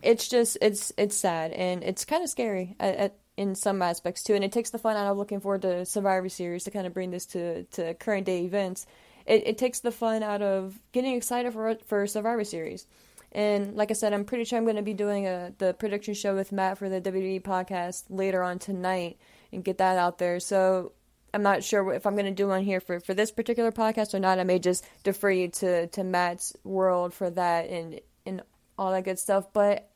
it's 0.01 0.27
just 0.27 0.57
it's 0.61 0.91
it's 0.97 1.15
sad 1.15 1.51
and 1.51 1.83
it's 1.83 2.05
kind 2.05 2.23
of 2.23 2.29
scary 2.29 2.75
at, 2.79 2.95
at, 2.95 3.17
in 3.37 3.55
some 3.55 3.81
aspects 3.81 4.23
too, 4.23 4.33
and 4.33 4.43
it 4.43 4.51
takes 4.51 4.69
the 4.69 4.79
fun 4.79 4.95
out 4.95 5.11
of 5.11 5.17
looking 5.17 5.39
forward 5.39 5.61
to 5.63 5.85
Survivor 5.85 6.29
Series 6.29 6.63
to 6.63 6.71
kind 6.71 6.87
of 6.87 6.93
bring 6.93 7.11
this 7.11 7.25
to 7.27 7.63
to 7.65 7.93
current 7.95 8.25
day 8.25 8.43
events 8.45 8.85
it, 9.25 9.47
it 9.47 9.57
takes 9.57 9.79
the 9.79 9.91
fun 9.91 10.23
out 10.23 10.41
of 10.41 10.79
getting 10.91 11.15
excited 11.15 11.53
for 11.53 11.75
for 11.85 12.07
Survivor 12.07 12.43
Series. 12.43 12.87
And 13.31 13.75
like 13.75 13.91
I 13.91 13.93
said, 13.93 14.13
I'm 14.13 14.25
pretty 14.25 14.43
sure 14.43 14.57
I'm 14.57 14.65
going 14.65 14.75
to 14.75 14.81
be 14.81 14.93
doing 14.93 15.27
a 15.27 15.53
the 15.57 15.73
prediction 15.73 16.13
show 16.13 16.35
with 16.35 16.51
Matt 16.51 16.77
for 16.77 16.89
the 16.89 16.99
WWE 16.99 17.41
podcast 17.41 18.03
later 18.09 18.43
on 18.43 18.59
tonight 18.59 19.17
and 19.53 19.63
get 19.63 19.77
that 19.77 19.97
out 19.97 20.17
there. 20.17 20.39
So 20.39 20.91
I'm 21.33 21.43
not 21.43 21.63
sure 21.63 21.93
if 21.93 22.05
I'm 22.05 22.15
going 22.15 22.25
to 22.25 22.31
do 22.31 22.47
one 22.47 22.63
here 22.63 22.81
for, 22.81 22.99
for 22.99 23.13
this 23.13 23.31
particular 23.31 23.71
podcast 23.71 24.13
or 24.13 24.19
not. 24.19 24.39
I 24.39 24.43
may 24.43 24.59
just 24.59 24.85
defer 25.03 25.31
you 25.31 25.47
to, 25.47 25.87
to 25.87 26.03
Matt's 26.03 26.55
world 26.63 27.13
for 27.13 27.29
that 27.29 27.69
and 27.69 27.99
and 28.25 28.41
all 28.77 28.91
that 28.91 29.03
good 29.03 29.19
stuff. 29.19 29.47
But 29.53 29.89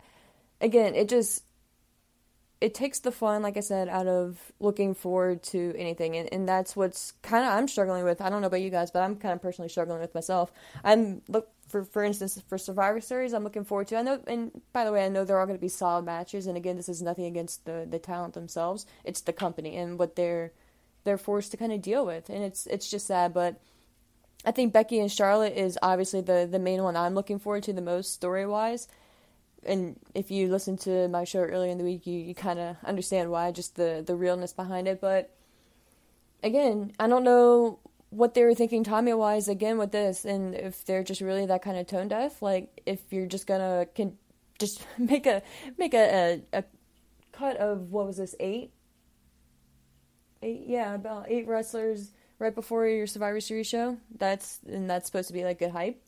again, 0.62 0.96
it 0.96 1.10
just 1.10 1.44
it 2.62 2.74
takes 2.74 3.00
the 3.00 3.12
fun, 3.12 3.42
like 3.42 3.58
I 3.58 3.60
said, 3.60 3.90
out 3.90 4.08
of 4.08 4.40
looking 4.60 4.94
forward 4.96 5.44
to 5.44 5.74
anything, 5.78 6.16
and, 6.16 6.32
and 6.32 6.48
that's 6.48 6.76
what's 6.76 7.12
kind 7.22 7.46
of 7.46 7.52
I'm 7.52 7.68
struggling 7.68 8.06
with. 8.06 8.22
I 8.22 8.30
don't 8.30 8.42
know 8.42 8.48
about 8.48 8.62
you 8.62 8.70
guys, 8.70 8.92
but 8.92 9.04
I'm 9.04 9.18
kind 9.18 9.34
of 9.34 9.42
personally 9.42 9.70
struggling 9.70 10.00
with 10.00 10.16
myself. 10.16 10.52
I'm 10.84 11.22
look 11.28 11.50
for 11.68 11.84
for 11.84 12.04
instance 12.04 12.42
for 12.48 12.58
Survivor 12.58 13.02
Series, 13.02 13.34
I'm 13.34 13.44
looking 13.44 13.66
forward 13.66 13.88
to. 13.90 13.98
I 13.98 14.02
know, 14.04 14.22
and 14.26 14.62
by 14.72 14.86
the 14.86 14.92
way, 14.92 15.06
I 15.06 15.10
know 15.10 15.26
there 15.26 15.38
are 15.38 15.46
going 15.46 15.58
to 15.58 15.62
be 15.62 15.68
solid 15.68 16.06
matches, 16.06 16.48
and 16.48 16.56
again, 16.56 16.78
this 16.78 16.90
is 16.90 17.02
nothing 17.02 17.26
against 17.26 17.66
the 17.66 17.86
the 17.90 18.00
talent 18.00 18.34
themselves. 18.34 18.86
It's 19.04 19.22
the 19.22 19.34
company 19.34 19.76
and 19.76 20.00
what 20.00 20.16
they're 20.16 20.54
they're 21.06 21.18
forced 21.18 21.52
to 21.52 21.58
kind 21.58 21.72
of 21.72 21.82
deal 21.82 22.06
with, 22.06 22.30
and 22.30 22.44
it's 22.44 22.68
it's 22.68 22.90
just 22.90 23.08
sad, 23.08 23.34
but. 23.34 23.62
I 24.48 24.52
think 24.52 24.74
Becky 24.74 25.00
and 25.00 25.12
Charlotte 25.12 25.54
is 25.58 25.80
obviously 25.82 26.22
the 26.22 26.48
the 26.50 26.60
main 26.60 26.84
one 26.84 26.96
I'm 26.96 27.16
looking 27.16 27.40
forward 27.40 27.64
to 27.64 27.74
the 27.74 27.82
most 27.82 28.14
story 28.14 28.46
wise 28.46 28.88
and 29.66 30.00
if 30.14 30.32
you 30.32 30.48
listen 30.48 30.78
to 30.78 31.08
my 31.08 31.24
show 31.24 31.40
earlier 31.40 31.72
in 31.72 31.78
the 31.78 31.84
week, 31.84 32.06
you, 32.06 32.20
you 32.20 32.36
kind 32.36 32.60
of 32.60 32.78
understand 32.84 33.32
why, 33.32 33.52
just 33.52 33.76
the, 33.76 34.04
the 34.06 34.16
realness 34.16 34.54
behind 34.54 34.88
it. 34.88 35.02
But 35.02 35.36
again, 36.44 36.94
I 37.00 37.08
don't 37.08 37.24
know 37.24 37.80
what 38.12 38.34
they 38.34 38.44
were 38.44 38.54
thinking 38.54 38.84
Tommy 38.84 39.14
wise 39.14 39.48
again 39.48 39.78
with 39.78 39.92
this, 39.92 40.24
and 40.24 40.56
if 40.56 40.86
they're 40.86 41.04
just 41.04 41.22
really 41.22 41.46
that 41.48 41.64
kind 41.64 41.78
of 41.78 41.88
tone 41.88 42.08
deaf. 42.08 42.42
Like 42.42 42.82
if 42.86 43.02
you're 43.12 43.26
just 43.26 43.48
gonna 43.48 43.88
can 43.94 44.18
just 44.60 44.86
make 44.98 45.26
a 45.26 45.42
make 45.78 45.94
a, 45.94 46.42
a, 46.54 46.60
a 46.60 46.64
cut 47.32 47.58
of 47.58 47.92
what 47.92 48.06
was 48.06 48.18
this 48.18 48.36
eight 48.40 48.72
eight 50.46 50.64
yeah 50.66 50.94
about 50.94 51.26
eight 51.30 51.48
wrestlers 51.48 52.12
right 52.40 52.56
before 52.56 52.88
your 52.88 53.08
Survivor 53.08 53.40
Series 53.42 53.68
show. 53.68 53.98
That's 54.18 54.60
and 54.68 54.90
that's 54.90 55.08
supposed 55.08 55.28
to 55.28 55.34
be 55.34 55.44
like 55.44 55.60
good 55.60 55.72
hype 55.72 56.02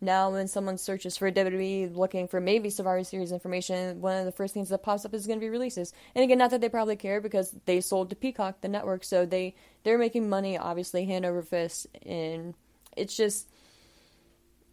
now 0.00 0.30
when 0.30 0.48
someone 0.48 0.78
searches 0.78 1.16
for 1.16 1.30
WWE 1.30 1.94
looking 1.94 2.26
for 2.26 2.40
maybe 2.40 2.70
Survivor 2.70 3.04
Series 3.04 3.32
information, 3.32 4.00
one 4.00 4.16
of 4.16 4.24
the 4.24 4.32
first 4.32 4.54
things 4.54 4.70
that 4.70 4.82
pops 4.82 5.04
up 5.04 5.12
is 5.12 5.26
going 5.26 5.38
to 5.38 5.44
be 5.44 5.50
releases. 5.50 5.92
And 6.14 6.24
again, 6.24 6.38
not 6.38 6.50
that 6.50 6.60
they 6.60 6.68
probably 6.68 6.96
care 6.96 7.20
because 7.20 7.54
they 7.66 7.80
sold 7.80 8.08
to 8.10 8.16
Peacock, 8.16 8.62
the 8.62 8.68
network, 8.68 9.04
so 9.04 9.26
they 9.26 9.54
they're 9.82 9.98
making 9.98 10.28
money 10.28 10.56
obviously 10.56 11.04
hand 11.04 11.26
over 11.26 11.42
fist, 11.42 11.86
and 12.04 12.54
it's 12.96 13.16
just 13.16 13.48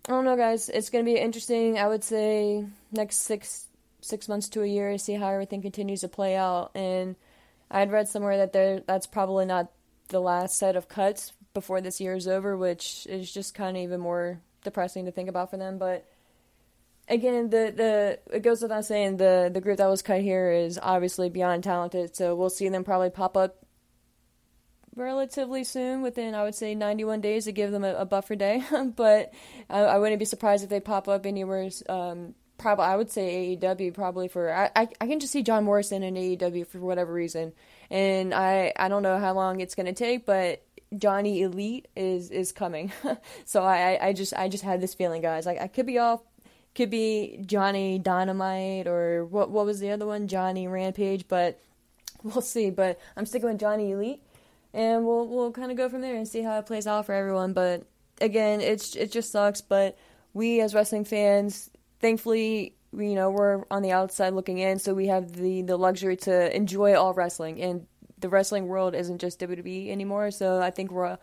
I 0.07 0.11
don't 0.11 0.23
know, 0.23 0.37
guys. 0.37 0.69
It's 0.69 0.89
going 0.89 1.03
to 1.03 1.11
be 1.11 1.17
interesting. 1.17 1.77
I 1.77 1.87
would 1.87 2.03
say 2.03 2.65
next 2.91 3.17
six 3.17 3.67
six 3.99 4.29
months 4.29 4.47
to 4.49 4.61
a 4.61 4.67
year 4.67 4.93
to 4.93 4.99
see 4.99 5.15
how 5.15 5.27
everything 5.27 5.61
continues 5.61 6.01
to 6.01 6.07
play 6.07 6.37
out. 6.37 6.71
And 6.73 7.17
I'd 7.69 7.91
read 7.91 8.07
somewhere 8.07 8.37
that 8.37 8.53
there 8.53 8.81
that's 8.85 9.07
probably 9.07 9.45
not 9.45 9.71
the 10.09 10.19
last 10.19 10.57
set 10.57 10.75
of 10.75 10.87
cuts 10.87 11.33
before 11.53 11.81
this 11.81 11.99
year 11.99 12.15
is 12.15 12.27
over, 12.27 12.55
which 12.55 13.05
is 13.09 13.31
just 13.31 13.53
kind 13.53 13.75
of 13.75 13.83
even 13.83 13.99
more 13.99 14.41
depressing 14.63 15.05
to 15.05 15.11
think 15.11 15.29
about 15.29 15.49
for 15.49 15.57
them. 15.57 15.77
But 15.77 16.05
again, 17.07 17.49
the 17.49 17.73
the 17.75 18.19
it 18.35 18.41
goes 18.41 18.61
without 18.61 18.85
saying 18.85 19.17
the 19.17 19.49
the 19.53 19.61
group 19.61 19.77
that 19.77 19.87
was 19.87 20.01
cut 20.01 20.21
here 20.21 20.51
is 20.51 20.79
obviously 20.81 21.29
beyond 21.29 21.63
talented. 21.63 22.15
So 22.15 22.35
we'll 22.35 22.49
see 22.49 22.69
them 22.69 22.83
probably 22.83 23.09
pop 23.09 23.35
up 23.35 23.57
relatively 24.95 25.63
soon, 25.63 26.01
within 26.01 26.35
I 26.35 26.43
would 26.43 26.55
say 26.55 26.73
91 26.75 27.21
days 27.21 27.45
to 27.45 27.51
give 27.51 27.71
them 27.71 27.83
a, 27.83 27.93
a 27.95 28.05
buffer 28.05 28.35
day. 28.35 28.63
but 28.95 29.33
I, 29.69 29.79
I, 29.79 29.97
wouldn't 29.99 30.19
be 30.19 30.25
surprised 30.25 30.63
if 30.63 30.69
they 30.69 30.79
pop 30.79 31.07
up 31.07 31.25
anywhere. 31.25 31.69
Um, 31.87 32.33
probably 32.57 32.85
I 32.85 32.95
would 32.95 33.11
say 33.11 33.57
AEW 33.57 33.93
probably 33.93 34.27
for 34.27 34.53
I, 34.53 34.69
I 34.75 34.87
I 35.01 35.07
can 35.07 35.19
just 35.19 35.33
see 35.33 35.43
John 35.43 35.63
Morrison 35.63 36.03
in 36.03 36.15
AEW 36.15 36.67
for 36.67 36.79
whatever 36.79 37.13
reason, 37.13 37.53
and 37.89 38.33
I 38.33 38.73
I 38.77 38.87
don't 38.87 39.03
know 39.03 39.17
how 39.17 39.33
long 39.33 39.59
it's 39.59 39.75
gonna 39.75 39.93
take, 39.93 40.25
but 40.25 40.63
Johnny 40.95 41.41
Elite 41.41 41.87
is 41.95 42.31
is 42.31 42.51
coming. 42.51 42.91
so 43.45 43.63
I 43.63 43.99
I 44.01 44.13
just 44.13 44.33
I 44.33 44.49
just 44.49 44.63
had 44.63 44.81
this 44.81 44.93
feeling, 44.93 45.21
guys. 45.21 45.45
Like 45.45 45.59
I 45.59 45.67
could 45.67 45.85
be 45.85 45.97
off, 45.97 46.21
could 46.75 46.89
be 46.89 47.39
Johnny 47.45 47.99
Dynamite 47.99 48.87
or 48.87 49.25
what 49.25 49.49
what 49.49 49.65
was 49.65 49.79
the 49.79 49.91
other 49.91 50.05
one? 50.05 50.27
Johnny 50.27 50.67
Rampage, 50.67 51.27
but 51.27 51.59
we'll 52.23 52.41
see. 52.41 52.69
But 52.69 52.99
I'm 53.15 53.25
sticking 53.25 53.49
with 53.49 53.59
Johnny 53.59 53.91
Elite, 53.91 54.23
and 54.73 55.05
we'll 55.05 55.27
we'll 55.27 55.51
kind 55.51 55.71
of 55.71 55.77
go 55.77 55.89
from 55.89 56.01
there 56.01 56.15
and 56.15 56.27
see 56.27 56.41
how 56.41 56.57
it 56.59 56.65
plays 56.65 56.87
out 56.87 57.05
for 57.05 57.13
everyone. 57.13 57.53
But 57.53 57.83
again, 58.21 58.61
it's 58.61 58.95
it 58.95 59.11
just 59.11 59.31
sucks. 59.31 59.61
But 59.61 59.97
we 60.33 60.61
as 60.61 60.73
wrestling 60.73 61.03
fans, 61.03 61.69
thankfully, 61.99 62.75
you 62.93 63.15
know, 63.15 63.29
we're 63.29 63.63
on 63.69 63.81
the 63.81 63.91
outside 63.91 64.33
looking 64.33 64.57
in, 64.57 64.79
so 64.79 64.93
we 64.93 65.07
have 65.07 65.33
the 65.33 65.61
the 65.61 65.77
luxury 65.77 66.17
to 66.17 66.55
enjoy 66.55 66.95
all 66.95 67.13
wrestling 67.13 67.61
and 67.61 67.85
the 68.19 68.29
wrestling 68.29 68.67
world 68.67 68.95
isn't 68.95 69.19
just 69.19 69.39
WWE 69.39 69.89
anymore. 69.89 70.31
So 70.31 70.59
I 70.61 70.71
think 70.71 70.91
we're 70.91 71.17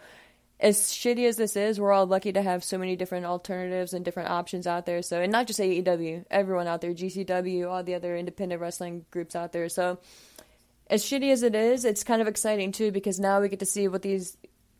as 0.60 0.78
shitty 0.78 1.26
as 1.28 1.36
this 1.36 1.56
is, 1.56 1.80
we're 1.80 1.92
all 1.92 2.06
lucky 2.06 2.32
to 2.32 2.42
have 2.42 2.62
so 2.62 2.78
many 2.78 2.96
different 2.96 3.26
alternatives 3.26 3.92
and 3.92 4.04
different 4.04 4.30
options 4.30 4.66
out 4.66 4.86
there. 4.86 5.02
So, 5.02 5.20
and 5.20 5.32
not 5.32 5.46
just 5.46 5.58
AEW, 5.58 6.24
everyone 6.30 6.68
out 6.68 6.80
there, 6.80 6.94
GCW, 6.94 7.68
all 7.68 7.82
the 7.82 7.94
other 7.94 8.16
independent 8.16 8.60
wrestling 8.60 9.04
groups 9.10 9.34
out 9.34 9.52
there. 9.52 9.68
So, 9.68 9.98
as 10.88 11.02
shitty 11.02 11.32
as 11.32 11.42
it 11.42 11.54
is, 11.54 11.84
it's 11.84 12.04
kind 12.04 12.22
of 12.22 12.28
exciting 12.28 12.70
too 12.70 12.92
because 12.92 13.18
now 13.18 13.40
we 13.40 13.48
get 13.48 13.58
to 13.60 13.66
see 13.66 13.88
what 13.88 14.02
these 14.02 14.36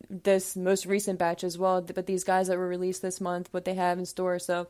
this 0.07 0.55
most 0.55 0.85
recent 0.85 1.17
batch 1.17 1.43
as 1.43 1.57
well, 1.57 1.81
but 1.81 2.05
these 2.05 2.23
guys 2.23 2.47
that 2.47 2.57
were 2.57 2.67
released 2.67 3.01
this 3.01 3.19
month, 3.19 3.49
what 3.51 3.65
they 3.65 3.73
have 3.73 3.97
in 3.97 4.05
store. 4.05 4.39
So, 4.39 4.67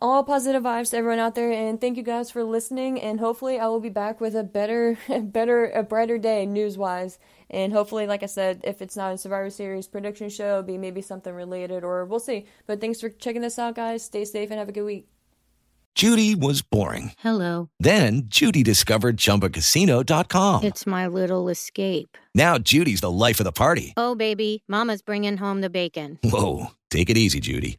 all 0.00 0.22
positive 0.22 0.62
vibes 0.62 0.90
to 0.90 0.96
everyone 0.96 1.18
out 1.18 1.34
there 1.34 1.50
and 1.50 1.80
thank 1.80 1.96
you 1.96 2.02
guys 2.02 2.30
for 2.30 2.44
listening 2.44 3.00
and 3.00 3.18
hopefully 3.18 3.58
I 3.58 3.66
will 3.66 3.80
be 3.80 3.88
back 3.88 4.20
with 4.20 4.34
a 4.36 4.44
better 4.44 4.96
better 5.22 5.70
a 5.70 5.82
brighter 5.82 6.18
day 6.18 6.46
news 6.46 6.78
wise 6.78 7.18
and 7.50 7.72
hopefully 7.72 8.06
like 8.06 8.22
I 8.22 8.26
said 8.26 8.60
if 8.64 8.80
it's 8.80 8.96
not 8.96 9.12
a 9.12 9.18
Survivor 9.18 9.50
Series 9.50 9.88
prediction 9.88 10.28
show 10.28 10.50
it'll 10.50 10.62
be 10.62 10.78
maybe 10.78 11.02
something 11.02 11.34
related 11.34 11.84
or 11.84 12.04
we'll 12.04 12.20
see. 12.20 12.46
But 12.66 12.80
thanks 12.80 13.00
for 13.00 13.08
checking 13.08 13.42
this 13.42 13.58
out 13.58 13.74
guys. 13.74 14.04
Stay 14.04 14.24
safe 14.24 14.50
and 14.50 14.58
have 14.58 14.68
a 14.68 14.72
good 14.72 14.84
week. 14.84 15.08
Judy 15.94 16.36
was 16.36 16.62
boring. 16.62 17.10
Hello. 17.18 17.70
Then 17.80 18.22
Judy 18.26 18.62
discovered 18.62 19.16
chumbacasino.com 19.16 20.62
it's 20.62 20.86
my 20.86 21.08
little 21.08 21.48
escape. 21.48 22.16
Now 22.34 22.58
Judy's 22.58 23.00
the 23.00 23.10
life 23.10 23.40
of 23.40 23.44
the 23.44 23.52
party. 23.52 23.94
Oh 23.96 24.14
baby 24.14 24.62
mama's 24.68 25.02
bringing 25.02 25.38
home 25.38 25.60
the 25.60 25.70
bacon. 25.70 26.18
Whoa. 26.22 26.68
Take 26.90 27.10
it 27.10 27.18
easy 27.18 27.40
Judy 27.40 27.78